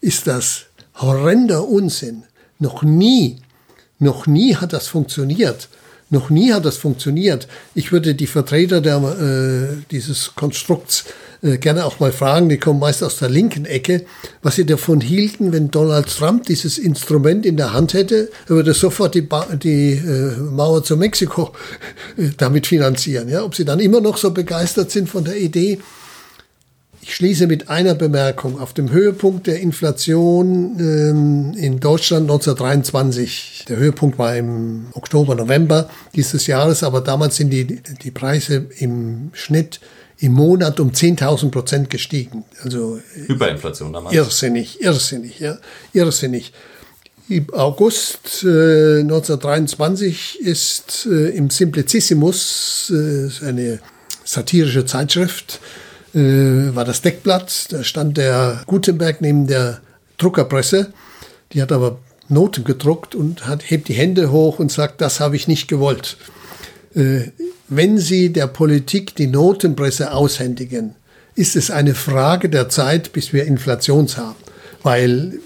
ist 0.01 0.27
das 0.27 0.65
horrender 0.95 1.67
Unsinn. 1.67 2.23
Noch 2.59 2.83
nie, 2.83 3.37
noch 3.99 4.27
nie 4.27 4.55
hat 4.55 4.73
das 4.73 4.87
funktioniert. 4.87 5.69
Noch 6.11 6.29
nie 6.29 6.51
hat 6.51 6.65
das 6.65 6.75
funktioniert. 6.75 7.47
Ich 7.73 7.93
würde 7.93 8.13
die 8.15 8.27
Vertreter 8.27 8.81
der, 8.81 8.97
äh, 8.97 9.77
dieses 9.91 10.35
Konstrukts 10.35 11.05
äh, 11.41 11.57
gerne 11.57 11.85
auch 11.85 12.01
mal 12.01 12.11
fragen, 12.11 12.49
die 12.49 12.57
kommen 12.57 12.81
meist 12.81 13.01
aus 13.01 13.17
der 13.17 13.29
linken 13.29 13.65
Ecke, 13.65 14.05
was 14.43 14.57
sie 14.57 14.65
davon 14.65 14.99
hielten, 14.99 15.53
wenn 15.53 15.71
Donald 15.71 16.07
Trump 16.07 16.45
dieses 16.47 16.77
Instrument 16.77 17.45
in 17.45 17.55
der 17.55 17.71
Hand 17.71 17.93
hätte, 17.93 18.29
er 18.47 18.55
würde 18.55 18.73
sofort 18.73 19.15
die, 19.15 19.21
ba 19.21 19.47
die 19.55 19.93
äh, 19.93 20.37
Mauer 20.37 20.83
zu 20.83 20.97
Mexiko 20.97 21.53
äh, 22.17 22.29
damit 22.35 22.67
finanzieren. 22.67 23.29
Ja? 23.29 23.45
Ob 23.45 23.55
sie 23.55 23.63
dann 23.63 23.79
immer 23.79 24.01
noch 24.01 24.17
so 24.17 24.31
begeistert 24.31 24.91
sind 24.91 25.07
von 25.07 25.23
der 25.23 25.37
Idee, 25.37 25.79
ich 27.01 27.15
schließe 27.15 27.47
mit 27.47 27.69
einer 27.69 27.95
Bemerkung. 27.95 28.59
Auf 28.59 28.73
dem 28.73 28.91
Höhepunkt 28.91 29.47
der 29.47 29.59
Inflation 29.59 30.79
ähm, 30.79 31.53
in 31.57 31.79
Deutschland 31.79 32.23
1923, 32.23 33.65
der 33.67 33.77
Höhepunkt 33.77 34.19
war 34.19 34.35
im 34.35 34.87
Oktober, 34.93 35.35
November 35.35 35.89
dieses 36.15 36.45
Jahres, 36.47 36.83
aber 36.83 37.01
damals 37.01 37.37
sind 37.37 37.49
die, 37.49 37.65
die 37.65 38.11
Preise 38.11 38.67
im 38.77 39.31
Schnitt 39.33 39.79
im 40.19 40.33
Monat 40.33 40.79
um 40.79 40.91
10.000 40.91 41.49
Prozent 41.49 41.89
gestiegen. 41.89 42.45
Also 42.63 42.99
Hyperinflation 43.25 43.91
damals. 43.91 44.13
Irrsinnig, 44.13 44.79
irrsinnig, 44.81 45.39
ja, 45.39 45.57
irrsinnig. 45.93 46.53
Im 47.27 47.51
August 47.53 48.43
äh, 48.43 48.99
1923 48.99 50.39
ist 50.41 51.07
äh, 51.09 51.29
im 51.29 51.49
Simplicissimus, 51.49 52.91
äh, 52.93 53.29
eine 53.45 53.79
satirische 54.23 54.85
Zeitschrift, 54.85 55.59
äh, 56.13 56.75
war 56.75 56.85
das 56.85 57.01
Deckblatt. 57.01 57.71
Da 57.71 57.83
stand 57.83 58.17
der 58.17 58.63
Gutenberg 58.65 59.21
neben 59.21 59.47
der 59.47 59.81
Druckerpresse. 60.17 60.93
Die 61.53 61.61
hat 61.61 61.71
aber 61.71 61.99
Noten 62.29 62.63
gedruckt 62.63 63.13
und 63.13 63.45
hat, 63.47 63.69
hebt 63.69 63.87
die 63.87 63.93
Hände 63.93 64.31
hoch 64.31 64.59
und 64.59 64.71
sagt, 64.71 65.01
das 65.01 65.19
habe 65.19 65.35
ich 65.35 65.47
nicht 65.47 65.67
gewollt. 65.67 66.17
Äh, 66.95 67.31
wenn 67.67 67.97
Sie 67.97 68.33
der 68.33 68.47
Politik 68.47 69.15
die 69.15 69.27
Notenpresse 69.27 70.13
aushändigen, 70.13 70.95
ist 71.35 71.55
es 71.55 71.71
eine 71.71 71.95
Frage 71.95 72.49
der 72.49 72.69
Zeit, 72.69 73.13
bis 73.13 73.33
wir 73.33 73.45
Inflation 73.45 74.07
haben. 74.17 74.35
Weil 74.83 75.39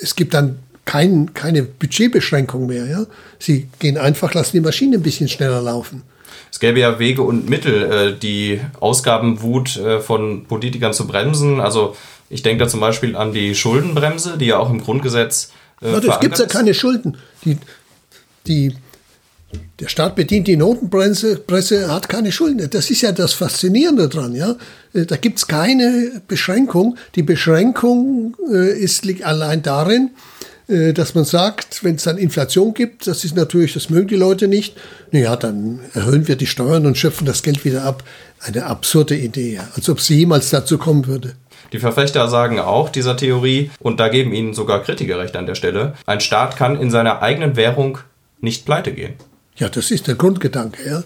es 0.00 0.16
gibt 0.16 0.34
dann 0.34 0.58
kein, 0.84 1.32
keine 1.32 1.62
Budgetbeschränkung 1.62 2.66
mehr. 2.66 2.86
Ja? 2.86 3.06
Sie 3.38 3.68
gehen 3.78 3.96
einfach, 3.96 4.34
lassen 4.34 4.52
die 4.56 4.60
Maschine 4.60 4.96
ein 4.96 5.02
bisschen 5.02 5.28
schneller 5.28 5.62
laufen. 5.62 6.02
Es 6.50 6.60
gäbe 6.60 6.80
ja 6.80 6.98
Wege 6.98 7.22
und 7.22 7.48
Mittel, 7.48 7.82
äh, 7.92 8.18
die 8.18 8.60
Ausgabenwut 8.80 9.76
äh, 9.76 10.00
von 10.00 10.46
Politikern 10.46 10.92
zu 10.92 11.06
bremsen. 11.06 11.60
Also 11.60 11.96
ich 12.30 12.42
denke 12.42 12.64
da 12.64 12.68
zum 12.68 12.80
Beispiel 12.80 13.16
an 13.16 13.32
die 13.32 13.54
Schuldenbremse, 13.54 14.38
die 14.38 14.46
ja 14.46 14.58
auch 14.58 14.70
im 14.70 14.82
Grundgesetz. 14.82 15.52
Äh, 15.80 15.88
es 15.88 16.20
gibt 16.20 16.38
ja 16.38 16.46
keine 16.46 16.74
Schulden. 16.74 17.16
Die, 17.44 17.58
die 18.46 18.74
der 19.80 19.88
Staat 19.88 20.14
bedient 20.16 20.46
die 20.46 20.56
Notenpresse, 20.56 21.36
Presse, 21.36 21.92
hat 21.92 22.08
keine 22.08 22.32
Schulden. 22.32 22.68
Das 22.70 22.90
ist 22.90 23.02
ja 23.02 23.12
das 23.12 23.32
Faszinierende 23.32 24.08
dran. 24.08 24.34
Ja? 24.34 24.56
Da 24.92 25.16
gibt 25.16 25.38
es 25.38 25.46
keine 25.46 26.22
Beschränkung. 26.28 26.96
Die 27.14 27.22
Beschränkung 27.22 28.36
äh, 28.52 28.78
ist, 28.78 29.04
liegt 29.04 29.24
allein 29.24 29.62
darin, 29.62 30.10
dass 30.66 31.14
man 31.14 31.24
sagt, 31.24 31.84
wenn 31.84 31.96
es 31.96 32.04
dann 32.04 32.16
Inflation 32.16 32.72
gibt, 32.72 33.06
das 33.06 33.24
ist 33.24 33.36
natürlich, 33.36 33.74
das 33.74 33.90
mögen 33.90 34.08
die 34.08 34.16
Leute 34.16 34.48
nicht, 34.48 34.76
naja, 35.10 35.36
dann 35.36 35.80
erhöhen 35.92 36.26
wir 36.26 36.36
die 36.36 36.46
Steuern 36.46 36.86
und 36.86 36.96
schöpfen 36.96 37.26
das 37.26 37.42
Geld 37.42 37.64
wieder 37.64 37.84
ab. 37.84 38.02
Eine 38.40 38.66
absurde 38.66 39.16
Idee, 39.16 39.60
als 39.74 39.88
ob 39.88 39.98
es 39.98 40.08
jemals 40.08 40.50
dazu 40.50 40.78
kommen 40.78 41.06
würde. 41.06 41.34
Die 41.72 41.78
Verfechter 41.78 42.28
sagen 42.28 42.60
auch 42.60 42.88
dieser 42.88 43.16
Theorie, 43.16 43.70
und 43.80 44.00
da 44.00 44.08
geben 44.08 44.32
ihnen 44.32 44.54
sogar 44.54 44.82
Kritiker 44.82 45.18
recht 45.18 45.36
an 45.36 45.46
der 45.46 45.54
Stelle, 45.54 45.94
ein 46.06 46.20
Staat 46.20 46.56
kann 46.56 46.80
in 46.80 46.90
seiner 46.90 47.20
eigenen 47.20 47.56
Währung 47.56 47.98
nicht 48.40 48.64
pleite 48.64 48.92
gehen. 48.92 49.14
Ja, 49.56 49.68
das 49.68 49.92
ist 49.92 50.08
der 50.08 50.16
Grundgedanke. 50.16 50.82
Ja. 50.84 51.04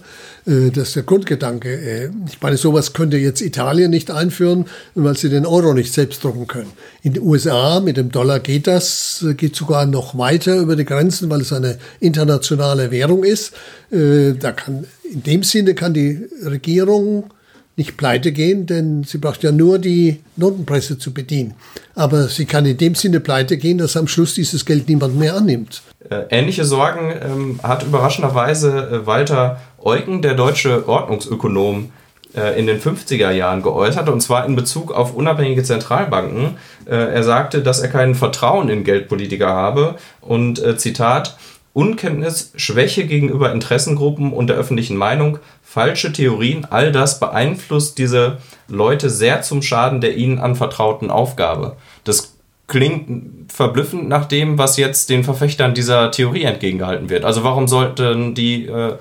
Äh, 0.51 0.71
das 0.71 0.89
ist 0.89 0.95
der 0.95 1.03
Grundgedanke. 1.03 1.69
Äh, 1.69 2.09
ich 2.27 2.41
meine, 2.41 2.57
sowas 2.57 2.93
könnte 2.93 3.17
jetzt 3.17 3.41
Italien 3.41 3.91
nicht 3.91 4.09
einführen, 4.09 4.65
weil 4.95 5.15
sie 5.15 5.29
den 5.29 5.45
Euro 5.45 5.73
nicht 5.75 5.93
selbst 5.93 6.23
drucken 6.23 6.47
können. 6.47 6.71
In 7.03 7.13
den 7.13 7.23
USA 7.23 7.79
mit 7.79 7.97
dem 7.97 8.11
Dollar 8.11 8.39
geht 8.39 8.65
das, 8.65 9.23
äh, 9.27 9.35
geht 9.35 9.55
sogar 9.55 9.85
noch 9.85 10.17
weiter 10.17 10.57
über 10.57 10.75
die 10.75 10.85
Grenzen, 10.85 11.29
weil 11.29 11.41
es 11.41 11.53
eine 11.53 11.77
internationale 11.99 12.89
Währung 12.91 13.23
ist. 13.23 13.53
Da 13.91 14.51
kann, 14.51 14.85
in 15.11 15.23
dem 15.23 15.41
Sinne 15.41 15.73
kann 15.73 15.95
die 15.95 16.27
Regierung 16.45 17.31
nicht 17.79 17.97
pleite 17.97 18.31
gehen, 18.31 18.67
denn 18.67 19.03
sie 19.03 19.17
braucht 19.17 19.41
ja 19.41 19.51
nur 19.51 19.79
die 19.79 20.19
Notenpresse 20.35 20.99
zu 20.99 21.11
bedienen. 21.11 21.55
Aber 21.95 22.27
sie 22.27 22.45
kann 22.45 22.65
in 22.67 22.77
dem 22.77 22.93
Sinne 22.93 23.19
pleite 23.19 23.57
gehen, 23.57 23.79
dass 23.79 23.97
am 23.97 24.07
Schluss 24.07 24.35
dieses 24.35 24.65
Geld 24.65 24.87
niemand 24.87 25.17
mehr 25.17 25.35
annimmt. 25.35 25.81
Äh, 26.09 26.25
ähnliche 26.29 26.65
Sorgen 26.65 27.11
ähm, 27.21 27.59
hat 27.63 27.83
überraschenderweise 27.83 29.01
äh, 29.03 29.07
Walter 29.07 29.59
Eugen, 29.79 30.21
der 30.21 30.33
deutsche 30.33 30.87
Ordnungsökonom, 30.87 31.91
äh, 32.35 32.59
in 32.59 32.67
den 32.67 32.79
50er 32.79 33.31
Jahren 33.31 33.61
geäußert, 33.61 34.09
und 34.09 34.21
zwar 34.21 34.45
in 34.45 34.55
Bezug 34.55 34.91
auf 34.91 35.15
unabhängige 35.15 35.63
Zentralbanken. 35.63 36.57
Er 36.85 37.23
sagte, 37.23 37.61
dass 37.61 37.81
er 37.81 37.89
kein 37.89 38.15
Vertrauen 38.15 38.67
in 38.67 38.83
Geldpolitiker 38.83 39.47
habe 39.47 39.95
und 40.21 40.59
Zitat, 40.79 41.37
Unkenntnis, 41.79 42.51
Schwäche 42.57 43.05
gegenüber 43.05 43.53
Interessengruppen 43.53 44.33
und 44.33 44.47
der 44.47 44.57
öffentlichen 44.57 44.97
Meinung, 44.97 45.39
falsche 45.63 46.11
Theorien, 46.11 46.67
all 46.69 46.91
das 46.91 47.21
beeinflusst 47.21 47.97
diese 47.97 48.39
Leute 48.67 49.09
sehr 49.09 49.41
zum 49.43 49.61
Schaden 49.61 50.01
der 50.01 50.17
ihnen 50.17 50.39
anvertrauten 50.39 51.09
Aufgabe. 51.09 51.77
Das 52.03 52.33
klingt 52.67 53.49
verblüffend 53.49 54.09
nach 54.09 54.25
dem, 54.25 54.57
was 54.57 54.75
jetzt 54.75 55.09
den 55.09 55.23
Verfechtern 55.23 55.73
dieser 55.73 56.11
Theorie 56.11 56.43
entgegengehalten 56.43 57.09
wird. 57.09 57.23
Also 57.23 57.45
warum 57.45 57.69
sollten 57.69 58.35
die 58.35 58.65
äh, 58.65 58.95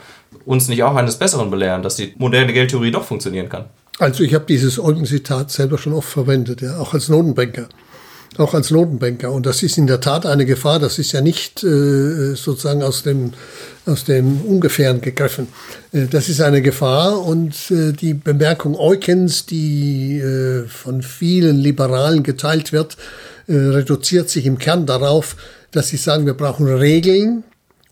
uns 0.45 0.69
nicht 0.69 0.85
auch 0.85 0.95
eines 0.95 1.17
Besseren 1.17 1.51
belehren, 1.51 1.83
dass 1.83 1.97
die 1.97 2.14
moderne 2.17 2.53
Geldtheorie 2.53 2.93
doch 2.93 3.03
funktionieren 3.03 3.49
kann? 3.49 3.64
Also 3.99 4.23
ich 4.23 4.35
habe 4.35 4.45
dieses 4.47 4.79
Eugen-Zitat 4.79 5.51
selber 5.51 5.79
schon 5.79 5.95
oft 5.95 6.09
verwendet, 6.09 6.62
ja, 6.62 6.79
auch 6.79 6.95
als 6.95 7.09
Notenbanker 7.09 7.69
auch 8.37 8.55
als 8.55 8.71
Notenbanker. 8.71 9.33
Und 9.33 9.47
das 9.47 9.62
ist 9.62 9.79
in 9.79 9.87
der 9.87 10.01
Tat 10.01 10.27
eine 10.27 10.45
Gefahr. 10.45 10.79
Das 10.79 10.99
ist 10.99 11.12
ja 11.12 11.21
nicht 11.21 11.64
äh, 11.64 12.35
sozusagen 12.35 12.83
aus 12.83 13.03
dem, 13.03 13.33
aus 13.87 14.05
dem 14.05 14.43
Ungefähren 14.43 15.01
gegriffen. 15.01 15.49
Äh, 15.93 16.07
das 16.07 16.29
ist 16.29 16.41
eine 16.41 16.62
Gefahr. 16.62 17.25
Und 17.25 17.71
äh, 17.71 17.93
die 17.93 18.14
Bemerkung 18.14 18.77
Eukens, 18.79 19.47
die 19.47 20.19
äh, 20.19 20.67
von 20.69 21.03
vielen 21.03 21.57
Liberalen 21.57 22.23
geteilt 22.23 22.73
wird, 22.73 22.97
äh, 23.47 23.55
reduziert 23.55 24.29
sich 24.29 24.47
im 24.47 24.59
Kern 24.59 24.87
darauf, 24.87 25.37
dass 25.71 25.88
sie 25.88 25.97
sagen, 25.97 26.27
wir 26.27 26.35
brauchen 26.35 26.67
Regeln, 26.67 27.45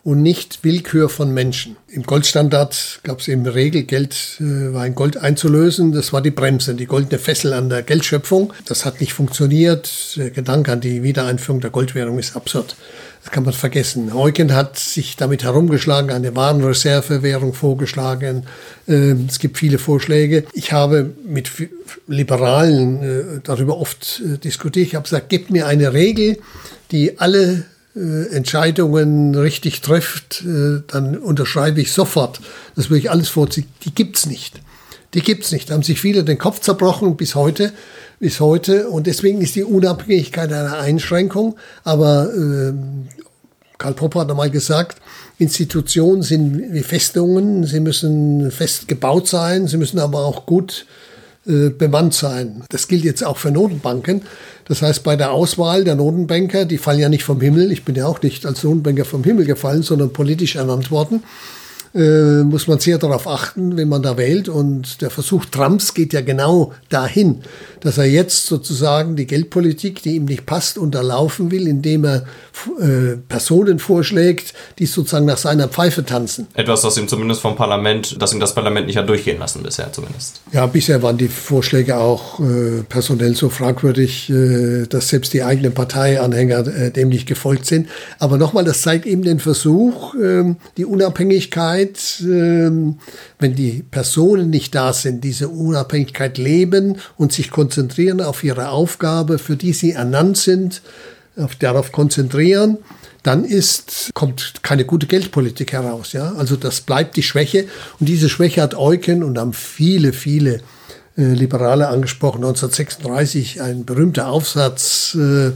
und 0.07 0.23
nicht 0.23 0.63
Willkür 0.63 1.09
von 1.09 1.35
Menschen. 1.35 1.77
Im 1.89 2.05
Goldstandard 2.05 3.01
gab 3.03 3.19
es 3.19 3.27
eben 3.27 3.45
Regel, 3.45 3.83
Geld 3.83 4.39
äh, 4.39 4.73
war 4.73 4.87
in 4.87 4.95
Gold 4.95 5.17
einzulösen. 5.17 5.91
Das 5.91 6.13
war 6.13 6.23
die 6.23 6.31
Bremse, 6.31 6.77
die 6.77 6.87
goldene 6.87 7.19
Fessel 7.19 7.53
an 7.53 7.69
der 7.69 7.83
Geldschöpfung. 7.83 8.53
Das 8.67 8.85
hat 8.85 9.01
nicht 9.01 9.13
funktioniert. 9.13 10.17
Der 10.17 10.31
Gedanke 10.31 10.71
an 10.71 10.81
die 10.81 11.03
Wiedereinführung 11.03 11.61
der 11.61 11.71
Goldwährung 11.71 12.21
ist 12.21 12.37
absurd. 12.37 12.77
Das 13.25 13.33
kann 13.33 13.43
man 13.43 13.53
vergessen. 13.53 14.13
Eugen 14.13 14.55
hat 14.55 14.79
sich 14.79 15.17
damit 15.17 15.43
herumgeschlagen, 15.43 16.13
eine 16.13 16.37
Warenreservewährung 16.37 17.53
vorgeschlagen. 17.53 18.45
Äh, 18.87 19.17
es 19.29 19.41
gibt 19.41 19.59
viele 19.59 19.79
Vorschläge. 19.79 20.45
Ich 20.53 20.71
habe 20.71 21.11
mit 21.27 21.51
Liberalen 22.07 23.03
äh, 23.03 23.41
darüber 23.43 23.79
oft 23.79 24.23
äh, 24.25 24.39
diskutiert. 24.39 24.87
Ich 24.87 24.95
habe 24.95 25.03
gesagt, 25.03 25.31
gebt 25.31 25.51
mir 25.51 25.67
eine 25.67 25.95
Regel, 25.95 26.39
die 26.93 27.19
alle 27.19 27.65
äh, 27.97 28.35
Entscheidungen 28.35 29.35
richtig 29.35 29.81
trifft, 29.81 30.45
äh, 30.45 30.83
dann 30.87 31.17
unterschreibe 31.17 31.81
ich 31.81 31.93
sofort. 31.93 32.41
Das 32.75 32.91
würde 32.91 32.99
ich 32.99 33.11
alles 33.11 33.29
vorziehen. 33.29 33.67
Die 33.85 33.95
gibt's 33.95 34.27
nicht. 34.27 34.61
Die 35.15 35.23
gibt's 35.23 35.51
nicht. 35.51 35.71
Da 35.71 35.75
haben 35.75 35.83
sich 35.83 36.01
viele 36.01 36.23
den 36.23 36.37
Kopf 36.37 36.61
zerbrochen 36.61 37.17
bis 37.17 37.35
heute, 37.35 37.73
bis 38.21 38.41
heute. 38.41 38.91
Und 38.91 39.07
deswegen 39.07 39.41
ist 39.41 39.55
die 39.55 39.65
Unabhängigkeit 39.65 40.53
eine 40.53 40.77
Einschränkung. 40.77 41.57
Aber 41.85 42.29
äh, 42.35 42.75
Karl 43.79 43.95
Popper 43.95 44.21
hat 44.21 44.31
einmal 44.31 44.51
gesagt, 44.51 44.99
Institutionen 45.39 46.23
sind 46.23 46.73
wie 46.73 46.83
Festungen. 46.83 47.65
Sie 47.65 47.81
müssen 47.81 48.51
fest 48.51 48.89
gebaut 48.89 49.27
sein. 49.27 49.69
Sie 49.69 49.79
müssen 49.79 49.99
aber 49.99 50.25
auch 50.25 50.45
gut 50.45 50.87
äh, 51.47 51.71
bemannt 51.71 52.15
sein. 52.15 52.63
Das 52.71 52.89
gilt 52.89 53.05
jetzt 53.05 53.25
auch 53.25 53.37
für 53.37 53.51
Notenbanken. 53.51 54.23
Das 54.67 54.83
heißt, 54.83 55.05
bei 55.05 55.17
der 55.17 55.31
Auswahl 55.31 55.85
der 55.85 55.95
Notenbanker, 55.95 56.65
die 56.65 56.79
fallen 56.79 56.99
ja 56.99 57.09
nicht 57.09 57.25
vom 57.25 57.41
Himmel, 57.41 57.71
ich 57.71 57.85
bin 57.85 57.95
ja 57.95 58.07
auch 58.07 58.21
nicht 58.21 58.45
als 58.47 58.65
Notenbanker 58.65 59.05
vom 59.05 59.23
Himmel 59.23 59.45
gefallen, 59.45 59.83
sondern 59.83 60.13
politisch 60.13 60.57
ernannt 60.57 60.91
worden, 60.91 61.23
äh, 61.97 62.45
muss 62.45 62.67
man 62.67 62.79
sehr 62.79 62.99
darauf 62.99 63.27
achten, 63.27 63.77
wenn 63.77 63.89
man 63.89 64.03
da 64.03 64.17
wählt. 64.17 64.49
Und 64.49 65.01
der 65.01 65.11
Versuch 65.11 65.47
Trumps 65.47 65.95
geht 65.95 66.13
ja 66.13 66.21
genau 66.21 66.73
dahin, 66.91 67.43
dass 67.81 67.99
er 67.99 68.05
jetzt 68.05 68.47
sozusagen 68.47 69.17
die 69.17 69.27
Geldpolitik, 69.27 70.03
die 70.03 70.17
ihm 70.17 70.27
nicht 70.27 70.45
passt, 70.45 70.77
unterlaufen 70.77 71.51
will, 71.51 71.67
indem 71.67 72.05
er 72.05 72.25
äh, 72.81 73.17
Personen 73.29 73.79
vorschlägt, 73.79 74.55
die 74.79 74.87
sozusagen 74.87 75.27
nach 75.27 75.39
seiner 75.39 75.69
Pfeife 75.69 76.05
tanzen. 76.05 76.47
Etwas, 76.55 76.83
das 76.83 76.99
ihm 76.99 77.09
zumindest 77.09 77.41
vom 77.41 77.57
Parlament, 77.57 78.21
das 78.21 78.33
ihm 78.33 78.41
das 78.41 78.55
Parlament 78.55 78.87
nicht 78.87 78.97
hat 78.97 79.09
durchgehen 79.09 79.39
lassen 79.39 79.63
bisher 79.63 79.93
zumindest. 79.93 80.43
Ja, 80.53 80.67
bisher 80.67 81.03
waren 81.03 81.17
die 81.17 81.29
Vorschläge 81.29 81.97
auch 81.97 82.41
äh, 82.41 82.83
personell 82.89 83.35
so 83.37 83.49
fragwürdig, 83.49 84.29
äh, 84.31 84.87
dass 84.87 85.09
selbst 85.09 85.33
die 85.33 85.43
eigenen 85.43 85.73
Parteianhänger 85.73 86.67
äh, 86.67 86.91
dem 86.91 87.09
nicht 87.09 87.27
gefolgt 87.27 87.67
sind. 87.67 87.89
Aber 88.19 88.37
nochmal, 88.37 88.65
das 88.65 88.83
zeigt 88.83 89.07
eben 89.07 89.23
den 89.23 89.39
Versuch, 89.39 90.15
ähm, 90.15 90.57
die 90.77 90.85
Unabhängigkeit 90.85 91.86
Unabhängigkeit, 91.87 92.21
ähm, 92.23 92.99
wenn 93.39 93.55
die 93.55 93.85
Personen 93.91 94.51
nicht 94.51 94.75
da 94.75 94.93
sind, 94.93 95.23
diese 95.23 95.49
Unabhängigkeit 95.49 96.39
leben 96.39 96.97
und 97.17 97.33
sich 97.33 97.51
konzentrieren 97.51 98.21
auf 98.21 98.43
ihre 98.45 98.71
Aufgabe, 98.71 99.39
für 99.39 99.57
die 99.57 99.73
sie 99.73 99.93
ernannt 99.93 100.37
sind, 100.39 100.83
auf, 101.37 101.55
darauf 101.57 101.93
konzentrieren, 101.93 102.79
dann 103.23 103.45
ist, 103.45 104.11
kommt 104.15 104.55
keine 104.63 104.85
gute 104.85 105.07
Geldpolitik 105.07 105.73
heraus. 105.73 106.13
Ja? 106.13 106.33
Also 106.37 106.57
das 106.57 106.81
bleibt 106.81 107.17
die 107.17 107.23
Schwäche. 107.23 107.67
Und 107.99 108.09
diese 108.09 108.29
Schwäche 108.29 108.63
hat 108.63 108.77
Eucken 108.77 109.23
und 109.23 109.37
haben 109.39 109.53
viele, 109.53 110.13
viele 110.13 110.61
äh, 111.19 111.23
Liberale 111.33 111.89
angesprochen. 111.89 112.45
1936 112.45 113.61
ein 113.61 113.85
berühmter 113.85 114.29
Aufsatz, 114.29 115.17
äh, 115.17 115.53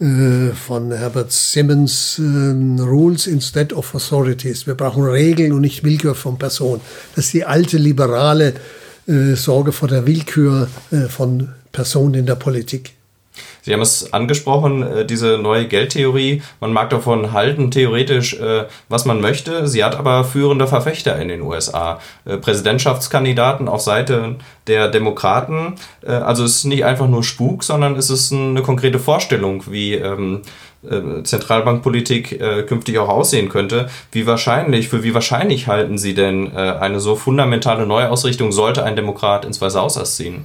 äh, 0.00 0.52
von 0.52 0.92
Herbert 0.92 1.32
Simmons, 1.32 2.20
äh, 2.20 2.82
Rules 2.82 3.26
instead 3.26 3.72
of 3.72 3.94
Authorities. 3.94 4.66
Wir 4.66 4.74
brauchen 4.74 5.04
Regeln 5.04 5.52
und 5.52 5.62
nicht 5.62 5.82
Willkür 5.82 6.14
von 6.14 6.38
Personen. 6.38 6.80
Das 7.16 7.26
ist 7.26 7.34
die 7.34 7.44
alte 7.44 7.78
liberale 7.78 8.54
äh, 9.06 9.34
Sorge 9.34 9.72
vor 9.72 9.88
der 9.88 10.06
Willkür 10.06 10.68
äh, 10.90 11.08
von 11.08 11.48
Personen 11.72 12.14
in 12.14 12.26
der 12.26 12.36
Politik. 12.36 12.97
Sie 13.68 13.74
haben 13.74 13.82
es 13.82 14.14
angesprochen, 14.14 14.82
äh, 14.82 15.04
diese 15.04 15.36
neue 15.36 15.66
Geldtheorie. 15.66 16.40
Man 16.58 16.72
mag 16.72 16.88
davon 16.88 17.34
halten, 17.34 17.70
theoretisch, 17.70 18.32
äh, 18.32 18.64
was 18.88 19.04
man 19.04 19.20
möchte. 19.20 19.68
Sie 19.68 19.84
hat 19.84 19.94
aber 19.94 20.24
führende 20.24 20.66
Verfechter 20.66 21.20
in 21.20 21.28
den 21.28 21.42
USA. 21.42 22.00
Äh, 22.24 22.38
Präsidentschaftskandidaten 22.38 23.68
auf 23.68 23.82
Seite 23.82 24.36
der 24.68 24.88
Demokraten. 24.88 25.74
Also 26.06 26.44
es 26.44 26.56
ist 26.56 26.64
nicht 26.64 26.84
einfach 26.84 27.08
nur 27.08 27.22
Spuk, 27.22 27.64
sondern 27.64 27.96
es 27.96 28.10
ist 28.10 28.32
eine 28.32 28.62
konkrete 28.62 28.98
Vorstellung, 28.98 29.64
wie 29.66 29.94
ähm, 29.94 30.42
Zentralbankpolitik 31.24 32.38
künftig 32.68 32.98
auch 32.98 33.08
aussehen 33.08 33.48
könnte. 33.48 33.88
Wie 34.12 34.26
wahrscheinlich, 34.26 34.88
für 34.88 35.02
wie 35.02 35.14
wahrscheinlich 35.14 35.66
halten 35.66 35.98
Sie 35.98 36.14
denn 36.14 36.54
eine 36.56 37.00
so 37.00 37.16
fundamentale 37.16 37.86
Neuausrichtung 37.86 38.52
sollte 38.52 38.84
ein 38.84 38.94
Demokrat 38.94 39.44
ins 39.44 39.60
Weiße 39.60 39.80
Haus 39.80 39.98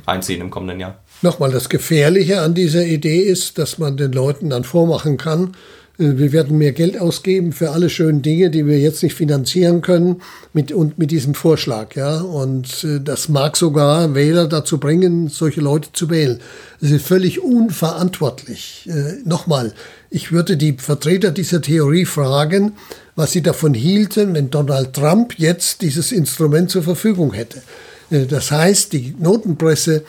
einziehen 0.06 0.42
im 0.42 0.50
kommenden 0.50 0.80
Jahr? 0.80 0.96
Nochmal, 1.24 1.52
das 1.52 1.70
Gefährliche 1.70 2.42
an 2.42 2.54
dieser 2.54 2.86
Idee 2.86 3.22
ist, 3.22 3.58
dass 3.58 3.78
man 3.78 3.96
den 3.96 4.12
Leuten 4.12 4.50
dann 4.50 4.66
vormachen 4.66 5.16
kann, 5.16 5.54
äh, 5.98 6.18
wir 6.18 6.34
werden 6.34 6.58
mehr 6.58 6.74
Geld 6.74 7.00
ausgeben 7.00 7.54
für 7.54 7.72
alle 7.72 7.90
schönen 7.90 8.22
Dinge, 8.22 8.50
die 8.50 8.66
wir 8.66 8.78
jetzt 8.78 9.04
nicht 9.04 9.16
finanzieren 9.16 9.82
können, 9.82 10.22
mit, 10.52 10.74
und 10.74 10.98
mit 10.98 11.12
diesem 11.12 11.34
Vorschlag, 11.34 11.96
ja. 11.96 12.20
Und 12.20 12.84
äh, 12.84 13.00
das 13.00 13.30
mag 13.30 13.56
sogar 13.56 14.16
Wähler 14.16 14.48
dazu 14.48 14.80
bringen, 14.80 15.30
solche 15.30 15.62
Leute 15.62 15.90
zu 15.94 16.10
wählen. 16.10 16.42
Das 16.82 16.92
ist 16.92 17.06
völlig 17.06 17.42
unverantwortlich. 17.42 18.90
Äh, 18.90 19.22
nochmal, 19.24 19.74
ich 20.10 20.34
würde 20.34 20.58
die 20.58 20.74
Vertreter 20.74 21.32
dieser 21.32 21.62
Theorie 21.62 22.06
fragen, 22.06 22.74
was 23.16 23.32
sie 23.32 23.42
davon 23.42 23.74
hielten, 23.74 24.34
wenn 24.34 24.50
Donald 24.50 24.94
Trump 24.94 25.36
jetzt 25.38 25.84
dieses 25.84 26.12
Instrument 26.12 26.70
zur 26.70 26.84
Verfügung 26.84 27.32
hätte. 27.32 27.62
Äh, 28.10 28.26
das 28.26 28.52
heißt, 28.52 28.92
die 28.92 29.16
Notenpresse 29.18 30.04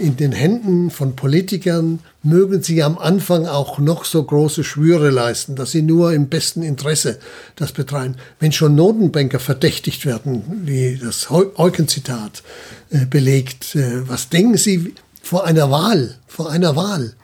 in 0.00 0.16
den 0.16 0.32
Händen 0.32 0.90
von 0.90 1.14
Politikern 1.14 2.00
mögen 2.22 2.62
sie 2.62 2.82
am 2.82 2.98
Anfang 2.98 3.46
auch 3.46 3.78
noch 3.78 4.04
so 4.04 4.22
große 4.22 4.64
Schwüre 4.64 5.10
leisten, 5.10 5.56
dass 5.56 5.70
sie 5.70 5.82
nur 5.82 6.12
im 6.12 6.28
besten 6.28 6.62
Interesse 6.62 7.18
das 7.56 7.72
betreiben. 7.72 8.16
Wenn 8.38 8.52
schon 8.52 8.74
Notenbanker 8.74 9.38
verdächtigt 9.38 10.06
werden, 10.06 10.62
wie 10.64 10.98
das 11.02 11.28
Eucken-Zitat 11.30 12.42
äh, 12.90 13.06
belegt, 13.06 13.74
äh, 13.76 14.08
was 14.08 14.28
denken 14.28 14.56
Sie 14.56 14.94
vor 15.22 15.44
einer 15.44 15.70
Wahl, 15.70 16.16
vor 16.26 16.50
einer 16.50 16.76
Wahl? 16.76 17.14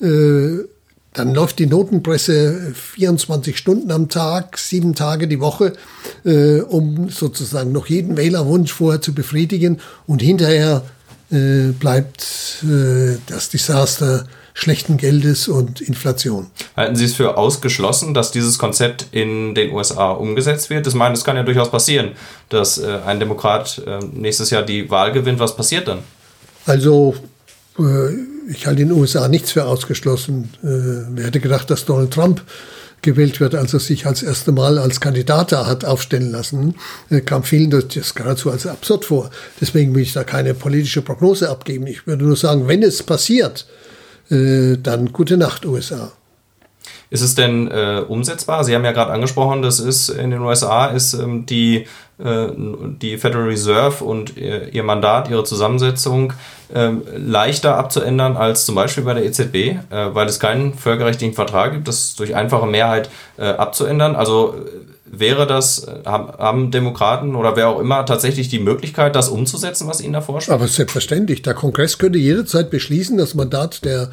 Äh, 0.00 0.64
dann 1.14 1.34
läuft 1.34 1.58
die 1.58 1.66
Notenpresse 1.66 2.72
24 2.74 3.58
Stunden 3.58 3.90
am 3.90 4.08
Tag, 4.08 4.56
sieben 4.56 4.94
Tage 4.94 5.28
die 5.28 5.40
Woche, 5.40 5.74
äh, 6.24 6.60
um 6.60 7.10
sozusagen 7.10 7.72
noch 7.72 7.86
jeden 7.86 8.16
Wählerwunsch 8.16 8.72
vorher 8.72 9.02
zu 9.02 9.12
befriedigen 9.12 9.80
und 10.06 10.22
hinterher 10.22 10.82
äh, 11.32 11.72
bleibt 11.72 12.62
äh, 12.62 13.16
das 13.26 13.48
Desaster 13.48 14.26
schlechten 14.54 14.98
Geldes 14.98 15.48
und 15.48 15.80
Inflation. 15.80 16.48
Halten 16.76 16.94
Sie 16.94 17.06
es 17.06 17.14
für 17.14 17.36
ausgeschlossen, 17.36 18.12
dass 18.12 18.32
dieses 18.32 18.58
Konzept 18.58 19.06
in 19.12 19.54
den 19.54 19.72
USA 19.72 20.10
umgesetzt 20.10 20.68
wird? 20.70 20.86
Ich 20.86 20.94
meine, 20.94 21.14
es 21.14 21.24
kann 21.24 21.36
ja 21.36 21.42
durchaus 21.42 21.70
passieren, 21.70 22.12
dass 22.48 22.78
äh, 22.78 22.98
ein 23.06 23.18
Demokrat 23.18 23.80
äh, 23.86 23.98
nächstes 24.12 24.50
Jahr 24.50 24.62
die 24.62 24.90
Wahl 24.90 25.12
gewinnt. 25.12 25.38
Was 25.38 25.56
passiert 25.56 25.88
dann? 25.88 26.00
Also, 26.66 27.14
äh, 27.78 27.82
ich 28.50 28.66
halte 28.66 28.82
in 28.82 28.88
den 28.88 28.98
USA 28.98 29.28
nichts 29.28 29.52
für 29.52 29.64
ausgeschlossen. 29.64 30.50
Äh, 30.62 31.16
wer 31.16 31.26
hätte 31.26 31.40
gedacht, 31.40 31.70
dass 31.70 31.84
Donald 31.86 32.12
Trump 32.12 32.42
gewählt 33.02 33.40
wird, 33.40 33.54
als 33.54 33.74
er 33.74 33.80
sich 33.80 34.06
als 34.06 34.22
erste 34.22 34.52
Mal 34.52 34.78
als 34.78 35.00
Kandidat 35.00 35.52
hat 35.52 35.84
aufstellen 35.84 36.30
lassen, 36.30 36.76
äh, 37.10 37.20
kam 37.20 37.42
vielen 37.42 37.70
das 37.70 38.14
geradezu 38.14 38.50
als 38.50 38.66
absurd 38.66 39.04
vor. 39.04 39.30
Deswegen 39.60 39.94
will 39.94 40.02
ich 40.02 40.12
da 40.12 40.24
keine 40.24 40.54
politische 40.54 41.02
Prognose 41.02 41.50
abgeben. 41.50 41.86
Ich 41.86 42.06
würde 42.06 42.24
nur 42.24 42.36
sagen, 42.36 42.68
wenn 42.68 42.82
es 42.82 43.02
passiert, 43.02 43.66
äh, 44.30 44.76
dann 44.78 45.12
gute 45.12 45.36
Nacht 45.36 45.66
USA. 45.66 46.12
Ist 47.10 47.20
es 47.20 47.34
denn 47.34 47.68
äh, 47.70 48.02
umsetzbar? 48.08 48.64
Sie 48.64 48.74
haben 48.74 48.84
ja 48.84 48.92
gerade 48.92 49.12
angesprochen, 49.12 49.60
das 49.60 49.80
ist 49.80 50.08
in 50.08 50.30
den 50.30 50.40
USA 50.40 50.86
ist 50.86 51.12
ähm, 51.12 51.44
die, 51.44 51.86
die 52.24 53.18
Federal 53.18 53.46
Reserve 53.46 54.04
und 54.04 54.36
ihr, 54.36 54.82
Mandat, 54.82 55.28
ihre 55.28 55.44
Zusammensetzung 55.44 56.32
äh, 56.72 56.90
leichter 57.16 57.76
abzuändern 57.76 58.36
als 58.36 58.64
zum 58.64 58.74
Beispiel 58.74 59.04
bei 59.04 59.14
der 59.14 59.24
EZB, 59.24 59.54
äh, 59.54 59.78
weil 59.90 60.26
es 60.26 60.40
keinen 60.40 60.74
völkerrechtlichen 60.74 61.34
Vertrag 61.34 61.72
gibt, 61.72 61.88
das 61.88 62.14
durch 62.14 62.34
einfache 62.34 62.66
Mehrheit 62.66 63.10
äh, 63.36 63.44
abzuändern. 63.44 64.16
Also 64.16 64.54
äh, 64.54 65.18
wäre 65.18 65.46
das, 65.46 65.86
haben 66.06 66.70
Demokraten 66.70 67.34
oder 67.34 67.54
wer 67.54 67.68
auch 67.68 67.80
immer 67.80 68.06
tatsächlich 68.06 68.48
die 68.48 68.58
Möglichkeit, 68.58 69.14
das 69.14 69.28
umzusetzen, 69.28 69.86
was 69.86 70.00
ihnen 70.00 70.14
da 70.14 70.22
vorschlägt? 70.22 70.54
Aber 70.54 70.66
selbstverständlich. 70.66 71.42
Der 71.42 71.52
Kongress 71.52 71.98
könnte 71.98 72.18
jederzeit 72.18 72.70
beschließen, 72.70 73.18
das 73.18 73.34
Mandat 73.34 73.84
der 73.84 74.04
äh, 74.04 74.06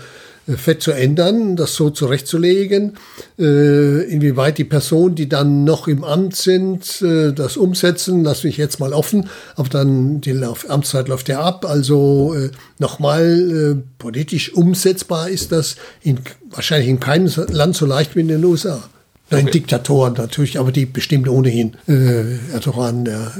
Fett 0.58 0.82
zu 0.82 0.92
ändern, 0.92 1.56
das 1.56 1.76
so 1.76 1.90
zurechtzulegen, 1.90 2.98
äh, 3.38 4.04
inwieweit 4.04 4.58
die 4.58 4.64
Personen, 4.64 5.16
die 5.16 5.30
dann 5.30 5.64
noch 5.64 5.88
im 5.88 6.04
Amt 6.04 6.36
sind, 6.36 7.02
äh, 7.02 7.32
das 7.34 7.58
umsetzen, 7.58 8.24
lasse 8.24 8.48
ich 8.48 8.58
jetzt 8.58 8.80
mal 8.80 8.94
offen, 8.94 9.30
aber 9.56 9.70
dann 9.70 10.22
die 10.22 10.40
Amtszeit 10.68 11.08
läuft 11.08 11.30
ja 11.30 11.42
ab, 11.42 11.66
also 11.66 12.34
äh, 12.34 12.50
nochmal 12.78 13.78
äh, 13.78 13.82
politisch 13.98 14.54
umsetzbar 14.54 15.30
ist 15.30 15.52
das 15.52 15.76
in, 16.02 16.20
wahrscheinlich 16.50 16.90
in 16.90 17.00
keinem 17.00 17.32
Land 17.50 17.76
so 17.76 17.86
leicht 17.86 18.16
wie 18.16 18.22
in 18.22 18.28
den 18.28 18.44
USA. 18.44 18.84
Nein, 19.30 19.44
okay. 19.44 19.52
Diktatoren 19.52 20.14
natürlich, 20.14 20.60
aber 20.60 20.72
die 20.72 20.86
bestimmt 20.86 21.30
ohnehin. 21.30 21.78
Äh, 21.88 22.52
Erdogan, 22.52 23.06
der 23.06 23.32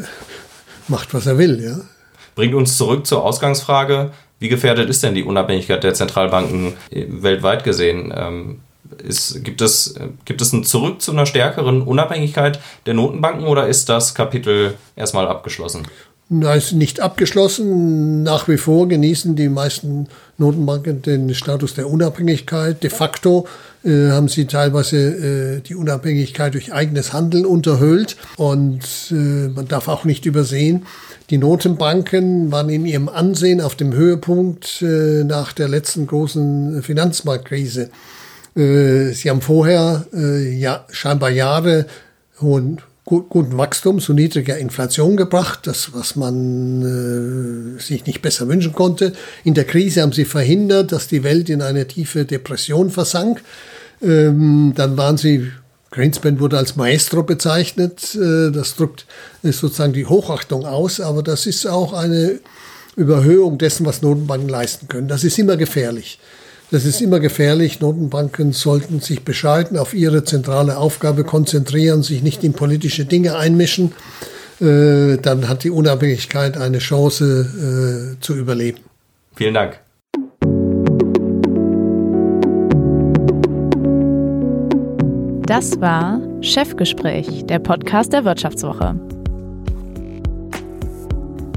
macht, 0.88 1.14
was 1.14 1.26
er 1.26 1.38
will, 1.38 1.64
ja. 1.64 1.80
Bringt 2.36 2.54
uns 2.54 2.78
zurück 2.78 3.08
zur 3.08 3.24
Ausgangsfrage. 3.24 4.12
Wie 4.40 4.50
gefährdet 4.50 4.90
ist 4.90 5.04
denn 5.04 5.16
die 5.16 5.24
Unabhängigkeit 5.24 5.84
der 5.84 5.94
Zentralbanken 5.94 6.74
äh, 6.92 7.06
weltweit 7.10 7.64
gesehen? 7.64 8.14
Ähm, 8.16 8.60
ist, 9.04 9.44
gibt, 9.44 9.62
es, 9.62 9.96
gibt 10.26 10.42
es 10.42 10.52
ein 10.52 10.64
Zurück 10.64 11.02
zu 11.02 11.12
einer 11.12 11.26
stärkeren 11.26 11.82
Unabhängigkeit 11.84 12.60
der 12.86 12.96
Notenbanken 12.96 13.46
oder 13.46 13.68
ist 13.68 13.88
das 13.88 14.16
Kapitel 14.16 14.74
erstmal 14.96 15.28
abgeschlossen? 15.28 15.84
Na, 16.30 16.54
ist 16.54 16.74
nicht 16.74 17.00
abgeschlossen. 17.00 18.22
Nach 18.22 18.48
wie 18.48 18.58
vor 18.58 18.88
genießen 18.88 19.36
die 19.36 19.50
meisten 19.50 20.08
Notenbanken 20.38 21.02
den 21.02 21.34
Status 21.34 21.74
der 21.74 21.90
Unabhängigkeit. 21.90 22.84
De 22.84 22.92
facto 22.92 23.48
äh, 23.84 24.10
haben 24.10 24.28
sie 24.28 24.46
teilweise 24.46 24.98
äh, 24.98 25.62
die 25.62 25.76
Unabhängigkeit 25.76 26.54
durch 26.54 26.74
eigenes 26.74 27.14
Handeln 27.14 27.46
unterhöhlt. 27.46 28.18
Und 28.38 28.82
äh, 29.12 29.50
man 29.50 29.68
darf 29.68 29.88
auch 29.88 30.04
nicht 30.04 30.26
übersehen, 30.26 30.86
die 31.30 31.38
Notenbanken 31.38 32.52
waren 32.52 32.70
in 32.70 32.86
ihrem 32.86 33.08
Ansehen 33.08 33.62
auf 33.62 33.76
dem 33.76 33.94
Höhepunkt 33.94 34.82
äh, 34.82 35.24
nach 35.24 35.54
der 35.54 35.68
letzten 35.68 36.08
großen 36.08 36.82
Finanzmarktkrise. 36.82 37.90
Äh, 38.56 39.12
sie 39.12 39.30
haben 39.30 39.42
vorher 39.42 40.06
äh, 40.14 40.50
ja, 40.58 40.86
scheinbar 40.90 41.30
Jahre 41.30 41.86
hohen 42.42 42.82
guten 43.10 43.58
Wachstum 43.58 44.00
zu 44.00 44.14
niedriger 44.14 44.58
Inflation 44.58 45.18
gebracht, 45.18 45.62
das, 45.64 45.94
was 45.94 46.16
man 46.16 47.78
äh, 47.78 47.82
sich 47.82 48.06
nicht 48.06 48.22
besser 48.22 48.48
wünschen 48.48 48.74
konnte. 48.74 49.14
In 49.44 49.56
der 49.56 49.66
Krise 49.66 50.02
haben 50.02 50.14
sie 50.14 50.26
verhindert, 50.26 50.92
dass 50.92 51.08
die 51.08 51.24
Welt 51.24 51.50
in 51.50 51.62
eine 51.62 51.88
tiefe 51.88 52.26
Depression 52.26 52.92
versank. 52.92 53.42
Ähm, 54.02 54.74
dann 54.76 54.96
waren 54.96 55.18
sie 55.18 55.52
Greenspan 55.92 56.40
wurde 56.40 56.58
als 56.58 56.76
Maestro 56.76 57.24
bezeichnet. 57.24 58.16
Äh, 58.16 58.52
das 58.52 58.76
drückt 58.76 59.06
sozusagen 59.42 59.94
die 59.94 60.06
Hochachtung 60.06 60.66
aus, 60.66 61.00
aber 61.00 61.24
das 61.24 61.48
ist 61.48 61.66
auch 61.66 61.94
eine 61.94 62.40
Überhöhung 62.96 63.58
dessen, 63.58 63.86
was 63.86 64.02
Notenbanken 64.02 64.50
leisten 64.50 64.88
können. 64.88 65.08
Das 65.08 65.24
ist 65.24 65.40
immer 65.40 65.58
gefährlich. 65.58 66.20
Das 66.72 66.86
ist 66.86 67.02
immer 67.02 67.20
gefährlich. 67.20 67.80
Notenbanken 67.80 68.54
sollten 68.54 69.00
sich 69.00 69.24
bescheiden 69.24 69.78
auf 69.78 69.96
ihre 69.96 70.24
zentrale 70.24 70.78
Aufgabe 70.78 71.24
konzentrieren, 71.24 72.04
sich 72.04 72.22
nicht 72.22 72.44
in 72.44 72.54
politische 72.54 73.06
Dinge 73.06 73.38
einmischen. 73.38 73.94
Äh, 74.62 75.18
dann 75.18 75.48
hat 75.48 75.64
die 75.64 75.72
Unabhängigkeit 75.72 76.58
eine 76.58 76.78
Chance 76.78 78.16
äh, 78.18 78.22
zu 78.22 78.36
überleben. 78.36 78.80
Vielen 79.36 79.56
Dank. 79.56 79.80
Das 85.48 85.82
war 85.82 86.22
Chefgespräch, 86.42 87.46
der 87.48 87.58
Podcast 87.58 88.14
der 88.14 88.26
Wirtschaftswoche. 88.26 88.94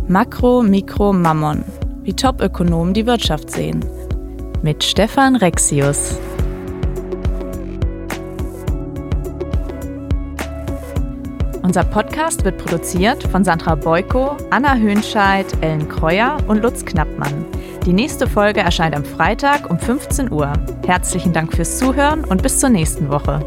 Makro, 0.08 0.62
Mikro, 0.62 1.12
Mammon. 1.12 1.62
Wie 2.02 2.14
Top-Ökonomen 2.14 2.94
die 2.94 3.06
Wirtschaft 3.06 3.50
sehen. 3.50 3.84
Mit 4.62 4.84
Stefan 4.84 5.34
Rexius. 5.34 6.20
Unser 11.62 11.82
Podcast 11.82 12.44
wird 12.44 12.58
produziert 12.58 13.24
von 13.24 13.42
Sandra 13.42 13.74
Beuko, 13.74 14.36
Anna 14.50 14.76
Höhnscheid, 14.76 15.46
Ellen 15.62 15.88
Kreuer 15.88 16.36
und 16.46 16.62
Lutz 16.62 16.84
Knappmann. 16.84 17.44
Die 17.86 17.92
nächste 17.92 18.28
Folge 18.28 18.60
erscheint 18.60 18.94
am 18.94 19.04
Freitag 19.04 19.68
um 19.68 19.80
15 19.80 20.30
Uhr. 20.30 20.52
Herzlichen 20.86 21.32
Dank 21.32 21.52
fürs 21.52 21.78
Zuhören 21.78 22.24
und 22.24 22.44
bis 22.44 22.60
zur 22.60 22.68
nächsten 22.68 23.10
Woche. 23.10 23.40